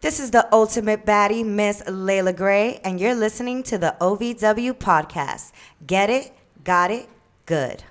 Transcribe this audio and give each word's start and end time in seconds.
This 0.00 0.18
is 0.18 0.30
the 0.30 0.48
ultimate 0.50 1.04
baddie, 1.04 1.44
Miss 1.44 1.82
Layla 1.82 2.34
Gray, 2.34 2.80
and 2.82 2.98
you're 2.98 3.14
listening 3.14 3.62
to 3.64 3.76
the 3.76 3.94
OVW 4.00 4.72
podcast. 4.72 5.52
Get 5.86 6.08
it, 6.08 6.32
got 6.64 6.90
it, 6.90 7.06
good. 7.44 7.84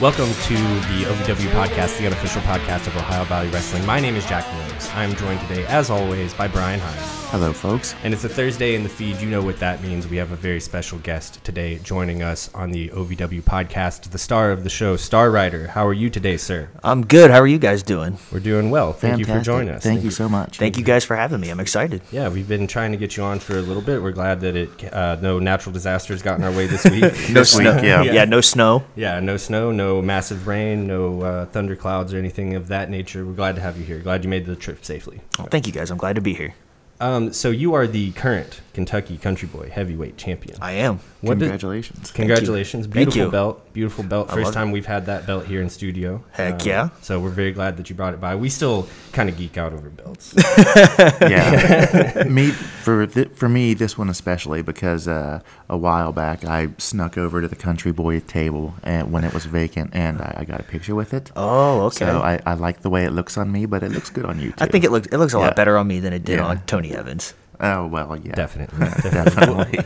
Welcome 0.00 0.28
to 0.28 0.54
the 0.54 1.06
OVW 1.08 1.50
podcast, 1.50 1.98
the 1.98 2.06
unofficial 2.06 2.40
podcast 2.42 2.86
of 2.86 2.96
Ohio 2.96 3.24
Valley 3.24 3.48
Wrestling. 3.48 3.84
My 3.84 3.98
name 3.98 4.14
is 4.14 4.24
Jack 4.26 4.46
Williams. 4.52 4.88
I'm 4.94 5.12
joined 5.16 5.40
today, 5.48 5.66
as 5.66 5.90
always, 5.90 6.32
by 6.32 6.46
Brian 6.46 6.78
Hines. 6.78 7.18
Hello, 7.30 7.52
folks. 7.52 7.94
And 8.04 8.14
it's 8.14 8.24
a 8.24 8.28
Thursday 8.28 8.74
in 8.74 8.84
the 8.84 8.88
feed. 8.88 9.20
You 9.20 9.28
know 9.28 9.42
what 9.42 9.58
that 9.58 9.82
means. 9.82 10.06
We 10.06 10.16
have 10.16 10.30
a 10.32 10.36
very 10.36 10.60
special 10.60 10.98
guest 11.00 11.44
today 11.44 11.78
joining 11.82 12.22
us 12.22 12.48
on 12.54 12.70
the 12.70 12.88
OVW 12.90 13.42
podcast, 13.42 14.10
the 14.10 14.18
star 14.18 14.50
of 14.50 14.62
the 14.64 14.70
show, 14.70 14.96
Star 14.96 15.30
Rider. 15.30 15.66
How 15.66 15.86
are 15.86 15.92
you 15.92 16.08
today, 16.08 16.36
sir? 16.38 16.70
I'm 16.82 17.04
good. 17.04 17.30
How 17.30 17.40
are 17.40 17.46
you 17.46 17.58
guys 17.58 17.82
doing? 17.82 18.16
We're 18.32 18.40
doing 18.40 18.70
well. 18.70 18.92
Thank 18.94 19.18
you 19.18 19.26
for 19.26 19.40
joining 19.40 19.74
us. 19.74 19.82
Thank, 19.82 20.04
you 20.04 20.10
so 20.10 20.26
much. 20.28 20.56
Thank 20.58 20.78
you 20.78 20.84
guys 20.84 21.04
for 21.04 21.16
having 21.16 21.40
me. 21.40 21.50
I'm 21.50 21.60
excited. 21.60 22.00
Yeah, 22.12 22.28
we've 22.30 22.48
been 22.48 22.66
trying 22.66 22.92
to 22.92 22.98
get 22.98 23.16
you 23.16 23.24
on 23.24 23.40
for 23.40 23.58
a 23.58 23.62
little 23.62 23.82
bit. 23.82 24.00
We're 24.00 24.12
glad 24.12 24.40
that 24.40 24.56
it 24.56 24.94
uh, 24.94 25.18
no 25.20 25.38
natural 25.38 25.74
disasters 25.74 26.22
got 26.22 26.38
in 26.38 26.44
our 26.44 26.52
way 26.52 26.66
this 26.66 26.84
week. 26.84 27.12
No 27.38 27.42
snow. 27.42 27.82
yeah. 27.82 28.02
yeah, 28.02 28.24
no 28.24 28.40
snow. 28.40 28.84
Yeah, 28.96 29.20
no 29.20 29.36
snow, 29.36 29.70
no 29.70 29.87
massive 30.02 30.46
rain, 30.46 30.86
no 30.86 31.22
uh, 31.22 31.46
thunderclouds 31.46 32.12
or 32.12 32.18
anything 32.18 32.54
of 32.54 32.68
that 32.68 32.90
nature. 32.90 33.24
We're 33.24 33.32
glad 33.32 33.56
to 33.56 33.60
have 33.62 33.78
you 33.78 33.84
here. 33.84 33.98
Glad 33.98 34.24
you 34.24 34.30
made 34.30 34.46
the 34.46 34.56
trip 34.56 34.84
safely. 34.84 35.20
Oh, 35.38 35.44
thank 35.44 35.66
you 35.66 35.72
guys. 35.72 35.90
I'm 35.90 35.98
glad 35.98 36.16
to 36.16 36.22
be 36.22 36.34
here. 36.34 36.54
Um, 37.00 37.32
so 37.32 37.50
you 37.50 37.74
are 37.74 37.86
the 37.86 38.12
current 38.12 38.60
Kentucky 38.78 39.16
Country 39.18 39.48
Boy 39.48 39.68
heavyweight 39.68 40.16
champion. 40.16 40.56
I 40.62 40.70
am. 40.72 41.00
What 41.20 41.38
did- 41.40 41.46
Congratulations. 41.46 42.12
congratulations! 42.12 42.84
Thank 42.86 42.94
Beautiful 42.94 43.22
you. 43.22 43.30
belt, 43.32 43.72
beautiful 43.72 44.04
belt. 44.04 44.28
First 44.30 44.44
love 44.44 44.54
time 44.54 44.70
we've 44.70 44.86
had 44.86 45.06
that 45.06 45.26
belt 45.26 45.46
here 45.46 45.60
in 45.60 45.68
studio. 45.68 46.22
Heck 46.30 46.60
Um, 46.62 46.68
yeah. 46.68 46.88
So 47.02 47.18
we're 47.18 47.30
very 47.30 47.50
glad 47.50 47.76
that 47.78 47.90
you 47.90 47.96
brought 47.96 48.14
it 48.14 48.20
by. 48.20 48.36
We 48.36 48.48
still 48.48 48.86
kind 49.10 49.28
of 49.28 49.36
geek 49.36 49.58
out 49.58 49.72
over 49.72 49.90
belts. 49.90 50.32
yeah. 51.20 52.22
me 52.28 52.50
for 52.50 53.04
th- 53.06 53.30
for 53.34 53.48
me 53.48 53.74
this 53.74 53.98
one 53.98 54.08
especially 54.08 54.62
because 54.62 55.08
uh, 55.08 55.40
a 55.68 55.76
while 55.76 56.12
back 56.12 56.44
I 56.44 56.68
snuck 56.78 57.18
over 57.18 57.40
to 57.40 57.48
the 57.48 57.56
Country 57.56 57.90
Boy 57.90 58.20
table 58.20 58.74
and 58.84 59.10
when 59.10 59.24
it 59.24 59.34
was 59.34 59.44
vacant 59.46 59.90
and 59.92 60.20
I, 60.20 60.34
I 60.38 60.44
got 60.44 60.60
a 60.60 60.62
picture 60.64 60.94
with 60.94 61.12
it. 61.14 61.32
Oh, 61.34 61.82
okay. 61.86 62.06
So 62.06 62.20
I, 62.20 62.38
I 62.46 62.54
like 62.54 62.82
the 62.82 62.90
way 62.90 63.04
it 63.04 63.10
looks 63.10 63.36
on 63.36 63.50
me, 63.50 63.66
but 63.66 63.82
it 63.82 63.90
looks 63.90 64.08
good 64.10 64.24
on 64.24 64.38
you 64.38 64.50
too. 64.50 64.56
I 64.64 64.66
think 64.66 64.84
it 64.84 64.92
looks 64.92 65.08
it 65.08 65.16
looks 65.18 65.34
a 65.34 65.38
Yeah. 65.38 65.46
lot 65.46 65.56
better 65.56 65.76
on 65.76 65.88
me 65.88 65.98
than 65.98 66.12
it 66.12 66.24
did 66.24 66.38
Yeah. 66.38 66.46
on 66.46 66.60
Tony 66.66 66.94
Evans. 66.94 67.34
Oh 67.60 67.86
well, 67.86 68.16
yeah. 68.16 68.34
Definitely. 68.36 68.78
Definitely. 69.10 69.78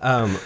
Um, 0.00 0.36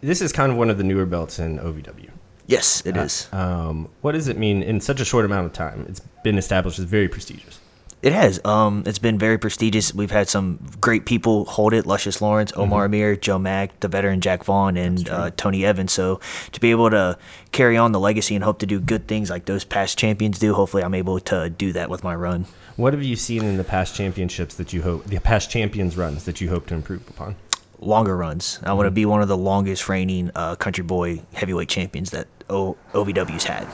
this 0.00 0.20
is 0.20 0.32
kind 0.32 0.52
of 0.52 0.58
one 0.58 0.70
of 0.70 0.78
the 0.78 0.84
newer 0.84 1.06
belts 1.06 1.38
in 1.38 1.58
OVW. 1.58 2.10
Yes, 2.46 2.82
it 2.86 2.96
is. 2.96 3.28
Um, 3.30 3.88
what 4.00 4.12
does 4.12 4.26
it 4.28 4.38
mean 4.38 4.62
in 4.62 4.80
such 4.80 5.00
a 5.00 5.04
short 5.04 5.24
amount 5.26 5.46
of 5.46 5.52
time? 5.52 5.84
It's 5.88 6.00
been 6.24 6.38
established 6.38 6.78
as 6.78 6.86
very 6.86 7.08
prestigious. 7.08 7.60
It 8.00 8.12
has. 8.12 8.40
Um, 8.44 8.84
it's 8.86 9.00
been 9.00 9.18
very 9.18 9.38
prestigious. 9.38 9.92
We've 9.92 10.10
had 10.10 10.28
some 10.28 10.60
great 10.80 11.04
people 11.04 11.44
hold 11.46 11.72
it: 11.72 11.84
Luscious 11.84 12.22
Lawrence, 12.22 12.52
Omar 12.54 12.84
Amir, 12.84 13.16
Joe 13.16 13.38
Mack, 13.38 13.80
the 13.80 13.88
veteran 13.88 14.20
Jack 14.20 14.44
Vaughn, 14.44 14.76
and 14.76 15.08
uh, 15.08 15.30
Tony 15.36 15.64
Evans. 15.64 15.92
So 15.92 16.20
to 16.52 16.60
be 16.60 16.70
able 16.70 16.90
to 16.90 17.18
carry 17.50 17.76
on 17.76 17.90
the 17.92 17.98
legacy 17.98 18.36
and 18.36 18.44
hope 18.44 18.60
to 18.60 18.66
do 18.66 18.78
good 18.78 19.08
things 19.08 19.30
like 19.30 19.46
those 19.46 19.64
past 19.64 19.98
champions 19.98 20.38
do, 20.38 20.54
hopefully 20.54 20.84
I'm 20.84 20.94
able 20.94 21.18
to 21.20 21.50
do 21.50 21.72
that 21.72 21.90
with 21.90 22.04
my 22.04 22.14
run. 22.14 22.46
What 22.76 22.92
have 22.92 23.02
you 23.02 23.16
seen 23.16 23.42
in 23.42 23.56
the 23.56 23.64
past 23.64 23.96
championships 23.96 24.54
that 24.54 24.72
you 24.72 24.82
hope, 24.82 25.04
the 25.06 25.18
past 25.18 25.50
champions 25.50 25.96
runs 25.96 26.24
that 26.24 26.40
you 26.40 26.48
hope 26.50 26.66
to 26.68 26.74
improve 26.74 27.08
upon? 27.08 27.34
longer 27.80 28.16
runs. 28.16 28.58
I 28.64 28.72
want 28.72 28.86
to 28.86 28.90
be 28.90 29.06
one 29.06 29.22
of 29.22 29.28
the 29.28 29.36
longest 29.36 29.88
reigning 29.88 30.30
uh, 30.34 30.56
country 30.56 30.84
boy 30.84 31.22
heavyweight 31.32 31.68
champions 31.68 32.10
that 32.10 32.26
o- 32.50 32.76
OVW's 32.92 33.44
had. 33.44 33.66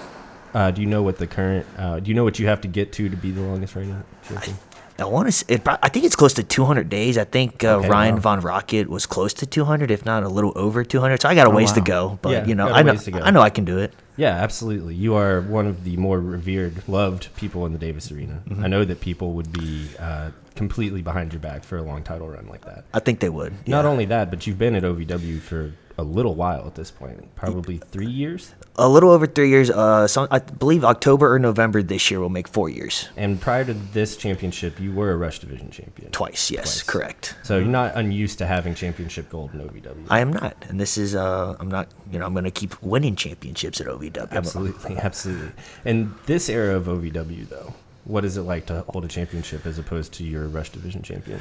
Uh, 0.54 0.70
do 0.70 0.81
you 0.81 0.87
know 0.87 1.03
what 1.03 1.19
the 1.19 1.26
current? 1.26 1.66
Uh, 1.76 2.00
do 2.00 2.09
you 2.09 2.15
know 2.15 2.25
what 2.25 2.38
you 2.38 2.47
have 2.47 2.60
to 2.62 2.69
get 2.69 2.92
to 2.92 3.09
to 3.09 3.16
be 3.16 3.31
the 3.31 3.41
longest 3.41 3.75
reigning 3.75 4.03
champion? 4.28 4.56
I 4.97 5.06
want 5.06 5.32
to. 5.32 5.53
It, 5.53 5.62
I 5.66 5.88
think 5.88 6.04
it's 6.04 6.15
close 6.15 6.34
to 6.34 6.44
200 6.44 6.88
days. 6.88 7.19
I 7.19 7.25
think 7.25 7.65
uh, 7.65 7.78
Okay, 7.78 7.88
Ryan 7.88 8.15
wow. 8.15 8.20
Von 8.20 8.41
Rocket 8.41 8.88
was 8.88 9.06
close 9.06 9.34
to 9.34 9.47
200, 9.47 9.91
if 9.91 10.04
not 10.04 10.22
a 10.22 10.28
little 10.28 10.53
over 10.54 10.84
200. 10.84 11.20
So 11.20 11.28
I 11.28 11.34
got 11.34 11.48
a 11.48 11.50
ways 11.50 11.72
to 11.72 11.81
wow. 11.81 11.87
go, 11.87 12.19
but 12.22 12.31
Yeah, 12.31 12.47
you 12.47 12.54
know, 12.54 12.69
I 12.69 12.82
know, 12.82 12.92
ways 12.92 13.04
to. 13.04 13.20
I 13.20 13.31
know 13.31 13.41
I 13.41 13.50
can 13.50 13.65
do 13.65 13.78
it. 13.78 13.92
Yeah, 14.16 14.28
absolutely. 14.28 14.94
You 14.94 15.16
are 15.16 15.41
one 15.41 15.66
of 15.66 15.82
the 15.82 15.97
more 15.97 16.20
revered, 16.20 16.88
loved 16.88 17.34
people 17.34 17.66
in 17.66 17.72
the 17.72 17.78
Davis 17.78 18.12
Arena. 18.12 18.42
I 18.60 18.69
know 18.69 18.84
that 18.84 19.00
people 19.00 19.32
would 19.32 19.53
be 19.53 19.88
uh, 19.98 20.31
completely 20.54 21.03
behind 21.03 21.32
your 21.32 21.41
back 21.41 21.65
for 21.65 21.76
a 21.76 21.82
long 21.82 22.04
title 22.04 22.28
run 22.28 22.47
like 22.47 22.65
that. 22.65 22.84
I 22.94 23.00
think 23.00 23.19
they 23.19 23.28
would. 23.28 23.66
Not 23.66 23.84
only 23.84 24.04
that, 24.04 24.31
but 24.31 24.47
you've 24.47 24.59
been 24.59 24.76
at 24.76 24.84
OVW 24.84 25.41
for 25.41 25.72
a 25.97 26.03
little 26.03 26.34
while 26.34 26.66
at 26.66 26.75
this 26.75 26.91
point, 26.91 27.34
probably 27.37 27.78
three 27.78 28.06
years. 28.10 28.53
a 28.77 28.88
little 28.88 29.10
over 29.10 29.27
three 29.28 29.49
years. 29.49 29.71
Uh, 29.71 30.09
so 30.09 30.27
I 30.31 30.41
believe 30.41 30.84
October 30.84 31.32
or 31.32 31.38
November 31.38 31.82
this 31.84 32.10
year 32.10 32.19
will 32.19 32.31
make 32.31 32.49
four 32.49 32.69
years. 32.69 33.09
And 33.16 33.41
prior 33.41 33.65
to 33.65 33.75
this 33.75 34.16
championship, 34.16 34.81
you 34.81 34.93
were 34.93 35.12
a 35.12 35.16
Rush 35.16 35.38
Division 35.38 35.71
champion. 35.71 36.10
Twice, 36.10 36.50
yes, 36.50 36.62
Twice. 36.78 36.83
correct. 36.83 37.37
So 37.44 37.59
you're 37.59 37.69
not 37.69 37.94
unused 37.94 38.38
to 38.38 38.47
having 38.47 38.75
championship 38.75 39.31
gold 39.31 39.54
in 39.54 39.60
OVW. 39.60 40.06
I 40.10 40.19
am 40.19 40.33
not, 40.33 40.56
and 40.69 40.81
this 40.81 40.99
is. 40.99 41.15
Uh, 41.15 41.56
I'm 41.60 41.69
not. 41.71 41.88
You 42.10 42.19
know, 42.19 42.27
I'm 42.27 42.33
going 42.33 42.44
to 42.44 42.50
keep 42.50 42.81
winning 42.83 43.15
championships 43.15 43.81
at 43.81 43.87
OVW. 43.87 44.33
Absolutely, 44.33 44.97
absolutely. 44.99 45.53
And 45.84 46.12
this 46.27 46.49
era 46.49 46.75
of 46.77 46.87
OVW, 46.87 47.49
though, 47.49 47.72
what 48.04 48.25
is 48.25 48.37
it 48.37 48.43
like 48.43 48.66
to 48.66 48.84
hold 48.88 49.04
a 49.04 49.09
championship 49.09 49.65
as 49.65 49.78
opposed 49.78 50.12
to 50.15 50.25
your 50.25 50.49
Rush 50.49 50.71
Division 50.71 51.03
champion 51.03 51.41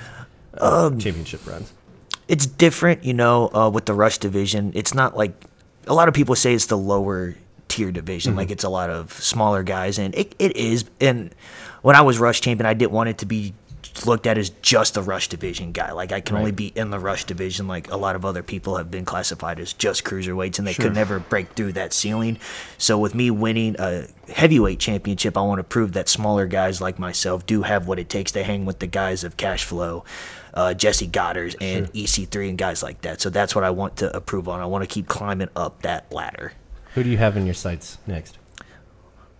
uh, 0.59 0.85
Um, 0.85 0.99
championship 0.99 1.45
runs? 1.47 1.73
It's 2.27 2.45
different, 2.45 3.03
you 3.03 3.13
know, 3.13 3.49
uh, 3.53 3.69
with 3.69 3.85
the 3.85 3.93
Rush 3.93 4.17
division. 4.17 4.71
It's 4.75 4.93
not 4.93 5.17
like 5.17 5.33
a 5.87 5.93
lot 5.93 6.07
of 6.07 6.13
people 6.13 6.35
say 6.35 6.53
it's 6.53 6.67
the 6.67 6.77
lower 6.77 7.35
tier 7.67 7.91
division, 7.91 8.35
like 8.35 8.51
it's 8.51 8.63
a 8.63 8.69
lot 8.69 8.89
of 8.89 9.11
smaller 9.13 9.63
guys, 9.63 9.97
and 9.97 10.13
it, 10.15 10.35
it 10.39 10.55
is. 10.55 10.85
And 11.01 11.33
when 11.81 11.95
I 11.95 12.01
was 12.01 12.19
Rush 12.19 12.41
champion, 12.41 12.65
I 12.65 12.73
didn't 12.73 12.91
want 12.91 13.09
it 13.09 13.17
to 13.19 13.25
be 13.25 13.53
looked 14.05 14.27
at 14.27 14.37
as 14.37 14.49
just 14.61 14.97
a 14.97 15.01
Rush 15.01 15.29
division 15.29 15.71
guy. 15.71 15.91
Like 15.91 16.11
I 16.11 16.19
can 16.19 16.35
only 16.37 16.51
be 16.51 16.67
in 16.67 16.89
the 16.89 16.99
Rush 16.99 17.25
division. 17.25 17.67
Like 17.67 17.91
a 17.91 17.97
lot 17.97 18.15
of 18.15 18.25
other 18.25 18.43
people 18.43 18.77
have 18.77 18.89
been 18.89 19.05
classified 19.05 19.59
as 19.59 19.73
just 19.73 20.03
cruiserweights, 20.03 20.57
and 20.57 20.67
they 20.67 20.73
could 20.73 20.95
never 20.95 21.19
break 21.19 21.51
through 21.51 21.73
that 21.73 21.93
ceiling. 21.93 22.37
So 22.77 22.97
with 22.97 23.15
me 23.15 23.31
winning 23.31 23.75
a 23.79 24.07
heavyweight 24.29 24.79
championship, 24.79 25.37
I 25.37 25.41
want 25.41 25.59
to 25.59 25.63
prove 25.63 25.93
that 25.93 26.09
smaller 26.09 26.45
guys 26.45 26.81
like 26.81 26.99
myself 26.99 27.45
do 27.45 27.61
have 27.61 27.87
what 27.87 27.99
it 27.99 28.09
takes 28.09 28.31
to 28.33 28.43
hang 28.43 28.65
with 28.65 28.79
the 28.79 28.87
guys 28.87 29.23
of 29.23 29.37
Cash 29.37 29.63
Flow. 29.63 30.03
Uh, 30.53 30.73
Jessie 30.73 31.07
Godderz 31.07 31.55
and 31.59 31.91
EC3 31.93 32.49
and 32.49 32.57
guys 32.59 32.83
like 32.83 33.01
that. 33.01 33.19
So 33.19 33.31
that's 33.31 33.55
what 33.55 33.63
I 33.63 33.71
want 33.71 33.97
to 33.97 34.11
improve 34.15 34.47
on. 34.47 34.59
I 34.59 34.65
want 34.67 34.83
to 34.83 34.87
keep 34.87 35.07
climbing 35.07 35.49
up 35.55 35.81
that 35.81 36.11
ladder. 36.11 36.53
Who 36.93 37.01
do 37.01 37.09
you 37.09 37.17
have 37.17 37.35
in 37.37 37.45
your 37.45 37.55
sights 37.55 37.97
next? 38.05 38.37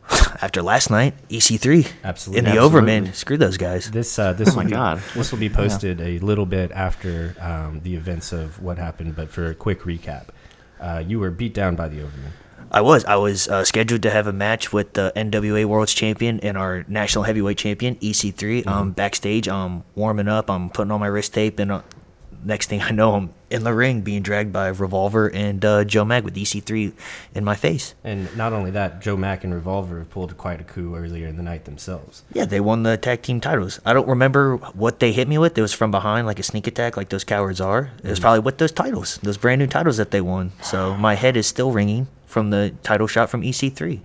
After 0.42 0.62
last 0.62 0.90
night, 0.90 1.14
EC3 1.30 1.88
Absolutely. 2.04 2.40
in 2.40 2.46
the 2.46 2.52
Absolutely. 2.52 2.58
Overman. 2.60 3.14
Screw 3.14 3.38
those 3.38 3.58
guys. 3.58 3.90
This 3.92 4.20
uh, 4.20 4.34
this 4.34 4.50
Oh 4.54 4.56
my 4.56 4.64
will 4.64 4.70
be, 4.70 4.76
God. 4.76 5.02
this 5.16 5.32
will 5.32 5.40
be 5.40 5.50
posted 5.50 6.02
a 6.02 6.20
little 6.20 6.46
bit 6.46 6.72
after 6.72 7.36
um, 7.40 7.80
the 7.84 7.96
events 7.96 8.32
of 8.34 8.62
what 8.62 8.78
happened, 8.78 9.16
but 9.16 9.30
for 9.30 9.48
a 9.50 9.56
quick 9.56 9.82
recap, 9.82 10.28
uh, 10.82 11.04
you 11.06 11.20
were 11.20 11.32
beat 11.32 11.54
down 11.54 11.76
by 11.76 11.88
the 11.88 12.02
Overman. 12.02 12.34
I 12.72 12.82
was. 12.82 13.06
I 13.06 13.16
was 13.18 13.48
uh, 13.48 13.64
scheduled 13.64 14.02
to 14.02 14.10
have 14.10 14.26
a 14.26 14.34
match 14.34 14.74
with 14.74 14.94
the 14.94 15.14
NWA 15.16 15.66
World's 15.66 15.94
Champion 15.94 16.40
and 16.40 16.58
our 16.58 16.84
National 16.88 17.24
Heavyweight 17.24 17.58
Champion 17.60 17.96
EC3. 17.98 18.66
Um, 18.66 18.92
backstage, 18.92 19.48
I'm 19.48 19.84
warming 19.96 20.28
up. 20.28 20.50
I'm 20.50 20.70
putting 20.72 20.92
on 20.92 21.00
my 21.00 21.06
wrist 21.08 21.34
tape, 21.36 21.60
and 21.60 21.72
uh, 21.72 21.82
next 22.44 22.68
thing 22.70 22.82
I 22.82 22.90
know, 22.92 23.14
I'm 23.14 23.34
in 23.54 23.64
the 23.64 23.74
ring 23.74 24.02
being 24.02 24.24
dragged 24.24 24.52
by 24.52 24.68
Revolver 24.68 25.28
and 25.30 25.64
uh, 25.64 25.84
Joe 25.84 26.04
Mack 26.04 26.24
with 26.24 26.36
EC3 26.36 26.92
in 27.36 27.44
my 27.44 27.56
face. 27.56 27.94
And 28.04 28.36
not 28.36 28.52
only 28.52 28.72
that, 28.72 29.00
Joe 29.00 29.16
Mack 29.16 29.44
and 29.44 29.54
Revolver 29.54 30.00
have 30.00 30.10
pulled 30.10 30.36
quite 30.38 30.60
a 30.60 30.64
coup 30.64 30.96
earlier 30.96 31.28
in 31.28 31.38
the 31.38 31.44
night 31.44 31.66
themselves. 31.66 32.24
Yeah, 32.34 32.46
they 32.46 32.60
won 32.60 32.84
the 32.84 32.98
tag 32.98 33.22
team 33.22 33.40
titles. 33.40 33.80
I 33.86 33.94
don't 33.94 34.08
remember 34.08 34.58
what 34.58 35.00
they 35.00 35.12
hit 35.14 35.28
me 35.28 35.38
with. 35.38 35.58
It 35.58 35.62
was 35.62 35.72
from 35.74 35.92
behind, 35.92 36.26
like 36.26 36.40
a 36.40 36.44
sneak 36.44 36.66
attack, 36.66 36.98
like 36.98 37.10
those 37.10 37.24
cowards 37.24 37.62
are. 37.62 37.92
It 38.04 38.10
was 38.10 38.20
probably 38.20 38.40
with 38.40 38.58
those 38.58 38.72
titles, 38.72 39.20
those 39.22 39.38
brand 39.38 39.60
new 39.60 39.68
titles 39.68 39.98
that 39.98 40.10
they 40.10 40.22
won. 40.22 40.52
So 40.64 40.96
my 40.96 41.14
head 41.14 41.38
is 41.38 41.46
still 41.46 41.72
ringing 41.72 42.08
from 42.26 42.50
the 42.50 42.74
title 42.82 43.08
shot 43.08 43.30
from 43.30 43.44
E 43.44 43.52
EC3. 43.52 44.00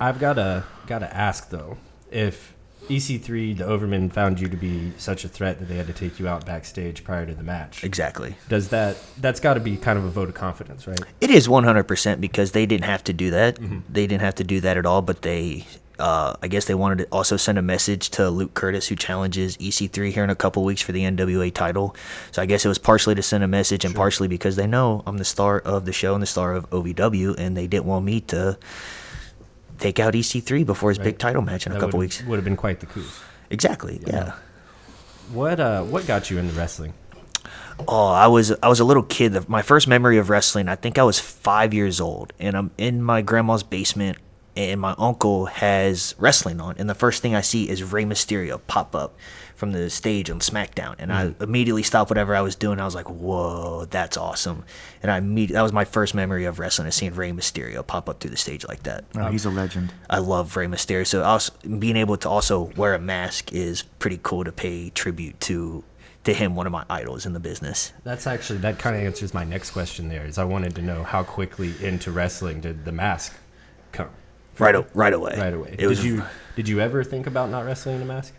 I've 0.00 0.20
gotta 0.20 0.64
gotta 0.86 1.14
ask 1.14 1.50
though, 1.50 1.76
if 2.12 2.54
EC3, 2.88 3.56
the 3.56 3.64
Overman, 3.64 4.10
found 4.10 4.40
you 4.40 4.48
to 4.48 4.56
be 4.56 4.92
such 4.98 5.24
a 5.24 5.28
threat 5.28 5.58
that 5.58 5.66
they 5.66 5.76
had 5.76 5.86
to 5.86 5.92
take 5.92 6.18
you 6.18 6.28
out 6.28 6.44
backstage 6.44 7.04
prior 7.04 7.24
to 7.26 7.34
the 7.34 7.42
match. 7.42 7.84
Exactly. 7.84 8.36
Does 8.48 8.68
that 8.70 8.96
that's 9.18 9.40
got 9.40 9.54
to 9.54 9.60
be 9.60 9.76
kind 9.76 9.98
of 9.98 10.04
a 10.04 10.10
vote 10.10 10.28
of 10.28 10.34
confidence, 10.34 10.86
right? 10.86 11.00
It 11.20 11.30
is 11.30 11.48
100% 11.48 12.20
because 12.20 12.52
they 12.52 12.66
didn't 12.66 12.84
have 12.84 13.04
to 13.04 13.12
do 13.12 13.30
that. 13.30 13.58
They 13.88 14.06
didn't 14.06 14.22
have 14.22 14.34
to 14.36 14.44
do 14.44 14.60
that 14.60 14.76
at 14.76 14.84
all, 14.84 15.00
but 15.02 15.22
they, 15.22 15.66
uh, 15.98 16.34
I 16.42 16.48
guess 16.48 16.64
they 16.64 16.74
wanted 16.74 16.98
to 16.98 17.08
also 17.12 17.36
send 17.36 17.58
a 17.58 17.62
message 17.62 18.10
to 18.10 18.28
Luke 18.28 18.54
Curtis, 18.54 18.88
who 18.88 18.96
challenges 18.96 19.56
EC3 19.58 20.10
here 20.10 20.24
in 20.24 20.30
a 20.30 20.34
couple 20.34 20.64
weeks 20.64 20.82
for 20.82 20.92
the 20.92 21.02
NWA 21.02 21.54
title. 21.54 21.94
So 22.32 22.42
I 22.42 22.46
guess 22.46 22.64
it 22.64 22.68
was 22.68 22.78
partially 22.78 23.14
to 23.14 23.22
send 23.22 23.44
a 23.44 23.48
message 23.48 23.84
and 23.84 23.94
partially 23.94 24.28
because 24.28 24.56
they 24.56 24.66
know 24.66 25.02
I'm 25.06 25.18
the 25.18 25.24
star 25.24 25.60
of 25.60 25.84
the 25.84 25.92
show 25.92 26.14
and 26.14 26.22
the 26.22 26.26
star 26.26 26.54
of 26.54 26.68
OVW, 26.70 27.36
and 27.38 27.56
they 27.56 27.66
didn't 27.68 27.86
want 27.86 28.04
me 28.04 28.20
to 28.22 28.58
take 29.82 29.98
out 29.98 30.14
EC3 30.14 30.64
before 30.64 30.90
his 30.90 30.98
big 30.98 31.18
title 31.18 31.42
match 31.42 31.66
in 31.66 31.72
a 31.72 31.80
couple 31.80 31.98
would- 31.98 32.04
weeks. 32.04 32.22
Would 32.24 32.36
have 32.36 32.44
been 32.44 32.56
quite 32.56 32.80
the 32.80 32.86
coup. 32.86 33.04
Exactly. 33.50 34.00
Yeah. 34.06 34.32
What 35.32 35.60
uh, 35.60 35.82
what 35.82 36.06
got 36.06 36.30
you 36.30 36.38
into 36.38 36.54
wrestling? 36.54 36.94
Oh, 37.88 38.08
I 38.08 38.26
was 38.26 38.52
I 38.62 38.68
was 38.68 38.80
a 38.80 38.84
little 38.84 39.02
kid. 39.02 39.48
My 39.48 39.62
first 39.62 39.88
memory 39.88 40.18
of 40.18 40.30
wrestling, 40.30 40.68
I 40.68 40.76
think 40.76 40.98
I 40.98 41.02
was 41.02 41.18
five 41.18 41.74
years 41.74 42.00
old, 42.00 42.32
and 42.38 42.56
I'm 42.56 42.70
in 42.78 43.02
my 43.02 43.22
grandma's 43.22 43.62
basement, 43.62 44.18
and 44.56 44.80
my 44.80 44.94
uncle 44.98 45.46
has 45.46 46.14
wrestling 46.18 46.60
on, 46.60 46.76
and 46.78 46.88
the 46.88 46.94
first 46.94 47.22
thing 47.22 47.34
I 47.34 47.40
see 47.40 47.68
is 47.68 47.82
Rey 47.82 48.04
Mysterio 48.04 48.60
pop 48.66 48.94
up 48.94 49.16
from 49.54 49.72
the 49.72 49.88
stage 49.90 50.28
on 50.28 50.40
SmackDown, 50.40 50.96
and 50.98 51.12
I 51.12 51.26
mm. 51.26 51.42
immediately 51.42 51.82
stopped 51.82 52.10
whatever 52.10 52.34
I 52.34 52.40
was 52.40 52.56
doing. 52.56 52.80
I 52.80 52.84
was 52.84 52.94
like, 52.94 53.08
"Whoa, 53.08 53.86
that's 53.86 54.16
awesome!" 54.16 54.64
And 55.02 55.10
I 55.10 55.18
immediately 55.18 55.54
that 55.54 55.62
was 55.62 55.72
my 55.72 55.84
first 55.84 56.14
memory 56.14 56.44
of 56.44 56.58
wrestling, 56.58 56.88
is 56.88 56.94
seeing 56.94 57.14
Rey 57.14 57.30
Mysterio 57.30 57.86
pop 57.86 58.08
up 58.08 58.20
through 58.20 58.32
the 58.32 58.36
stage 58.36 58.66
like 58.66 58.82
that. 58.82 59.04
Oh, 59.14 59.30
he's 59.30 59.44
a 59.44 59.50
legend. 59.50 59.92
I 60.10 60.18
love 60.18 60.56
Rey 60.56 60.66
Mysterio. 60.66 61.06
So 61.06 61.22
also, 61.22 61.52
being 61.78 61.96
able 61.96 62.16
to 62.18 62.28
also 62.28 62.72
wear 62.76 62.94
a 62.94 62.98
mask 62.98 63.52
is 63.52 63.82
pretty 63.82 64.18
cool 64.22 64.44
to 64.44 64.52
pay 64.52 64.90
tribute 64.90 65.38
to 65.42 65.84
to 66.24 66.32
him, 66.32 66.54
one 66.54 66.66
of 66.66 66.72
my 66.72 66.84
idols 66.88 67.26
in 67.26 67.32
the 67.32 67.40
business. 67.40 67.92
That's 68.04 68.26
actually 68.26 68.60
that 68.60 68.78
kind 68.78 68.96
of 68.96 69.02
answers 69.02 69.34
my 69.34 69.44
next 69.44 69.70
question. 69.70 70.08
There 70.08 70.24
is 70.24 70.38
I 70.38 70.44
wanted 70.44 70.74
to 70.76 70.82
know 70.82 71.02
how 71.02 71.22
quickly 71.22 71.74
into 71.80 72.10
wrestling 72.10 72.60
did 72.60 72.84
the 72.84 72.92
mask? 72.92 73.34
Right, 74.62 74.86
right 74.94 75.12
away. 75.12 75.34
Right 75.38 75.54
away. 75.54 75.70
It 75.72 75.76
did 75.78 75.86
was 75.88 76.04
you 76.04 76.22
did 76.56 76.68
you 76.68 76.80
ever 76.80 77.02
think 77.02 77.26
about 77.26 77.50
not 77.50 77.64
wrestling 77.64 77.96
in 77.96 78.02
a 78.02 78.04
mask? 78.04 78.34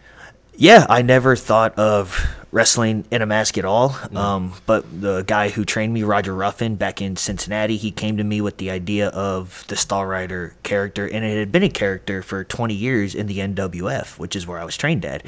Yeah, 0.55 0.85
I 0.89 1.01
never 1.01 1.35
thought 1.35 1.77
of 1.77 2.25
wrestling 2.51 3.03
in 3.09 3.23
a 3.23 3.25
mask 3.25 3.57
at 3.57 3.65
all. 3.65 3.97
Um, 4.15 4.53
but 4.67 4.85
the 5.01 5.23
guy 5.23 5.49
who 5.49 5.65
trained 5.65 5.91
me, 5.91 6.03
Roger 6.03 6.35
Ruffin, 6.35 6.75
back 6.75 7.01
in 7.01 7.15
Cincinnati, 7.15 7.77
he 7.77 7.89
came 7.89 8.17
to 8.17 8.23
me 8.23 8.41
with 8.41 8.57
the 8.57 8.69
idea 8.69 9.07
of 9.09 9.65
the 9.67 9.75
Star 9.75 10.07
Rider 10.07 10.55
character, 10.61 11.07
and 11.07 11.25
it 11.25 11.37
had 11.39 11.51
been 11.51 11.63
a 11.63 11.69
character 11.69 12.21
for 12.21 12.43
20 12.43 12.75
years 12.75 13.15
in 13.15 13.25
the 13.25 13.39
NWF, 13.39 14.19
which 14.19 14.35
is 14.35 14.45
where 14.45 14.59
I 14.59 14.63
was 14.65 14.77
trained 14.77 15.03
at. 15.03 15.25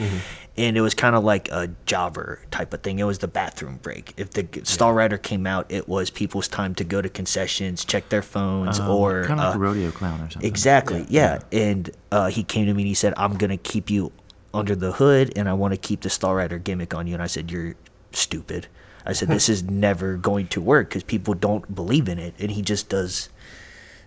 And 0.58 0.78
it 0.78 0.82
was 0.82 0.94
kind 0.94 1.16
of 1.16 1.24
like 1.24 1.50
a 1.50 1.70
jobber 1.86 2.40
type 2.52 2.74
of 2.74 2.82
thing. 2.84 3.00
It 3.00 3.04
was 3.04 3.18
the 3.18 3.28
bathroom 3.28 3.80
break. 3.82 4.14
If 4.18 4.30
the 4.30 4.48
Star 4.64 4.94
Rider 4.94 5.18
came 5.18 5.48
out, 5.48 5.66
it 5.70 5.90
was 5.90 6.12
people's 6.12 6.48
time 6.48 6.76
to 6.76 6.84
go 6.84 7.02
to 7.02 7.10
concessions, 7.10 7.84
check 7.84 8.08
their 8.10 8.22
phones, 8.22 8.80
or 8.80 9.26
kind 9.26 9.40
of 9.40 9.48
like 9.48 9.56
uh, 9.56 9.58
a 9.58 9.60
rodeo 9.60 9.92
clown 9.92 10.22
or 10.22 10.30
something. 10.30 10.48
Exactly. 10.48 11.06
Yeah. 11.10 11.40
And 11.52 11.90
uh, 12.12 12.28
he 12.28 12.44
came 12.44 12.68
to 12.68 12.74
me 12.74 12.84
and 12.84 12.88
he 12.88 12.94
said, 12.94 13.16
"I'm 13.18 13.34
gonna 13.36 13.58
keep 13.58 13.90
you 13.90 14.12
under 14.56 14.76
the 14.76 14.94
hood, 14.94 15.34
and 15.36 15.48
I 15.50 15.54
want 15.54 15.74
to 15.74 15.78
keep 15.78 16.02
the 16.02 16.10
Star 16.10 16.36
Rider 16.36 16.58
gimmick 16.58 16.94
on 16.94 17.08
you." 17.08 17.14
And 17.14 17.24
I 17.24 17.28
said, 17.28 17.52
"You're 17.52 17.76
stupid." 18.12 18.68
I 19.06 19.14
said, 19.14 19.28
"This 19.30 19.50
is 19.50 19.64
never 19.70 20.16
going 20.16 20.48
to 20.48 20.62
work 20.62 20.90
because 20.90 21.04
people 21.04 21.34
don't 21.34 21.74
believe 21.74 22.08
in 22.10 22.20
it." 22.20 22.34
And 22.40 22.52
he 22.52 22.62
just 22.62 22.90
does 22.90 23.30